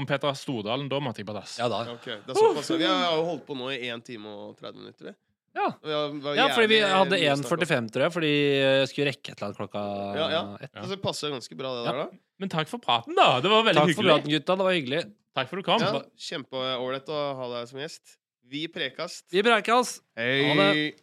[0.00, 0.88] om Petra Stordalen.
[0.90, 1.58] Da måtte jeg på dass.
[1.60, 1.84] ja da.
[1.98, 2.72] Okay, det er såpass.
[2.80, 5.14] Vi har jo holdt på nå i 1 time og 30 minutter.
[5.54, 5.68] Ja.
[6.34, 7.66] Ja, fordi vi hadde mye å snakke om.
[7.66, 9.82] 1,45, tror jeg, fordi jeg skulle rekke et eller annet klokka
[10.18, 10.42] Ja, ja.
[10.60, 10.72] ett.
[10.74, 11.92] Altså, det passer ganske bra, det Ja.
[11.92, 12.18] der, da.
[12.42, 13.40] Men takk for praten, da.
[13.40, 14.10] Det var veldig Takk for hyggelig.
[14.16, 14.56] praten, gutta.
[14.58, 15.02] Det var hyggelig.
[15.34, 15.80] Takk for at du kom.
[15.80, 18.16] Ja, Kjempeålreit å ha deg som gjest.
[18.50, 19.24] Vi prekast.
[19.30, 20.00] Vi prekast.
[20.18, 20.42] Hei.
[20.50, 20.94] Ha det.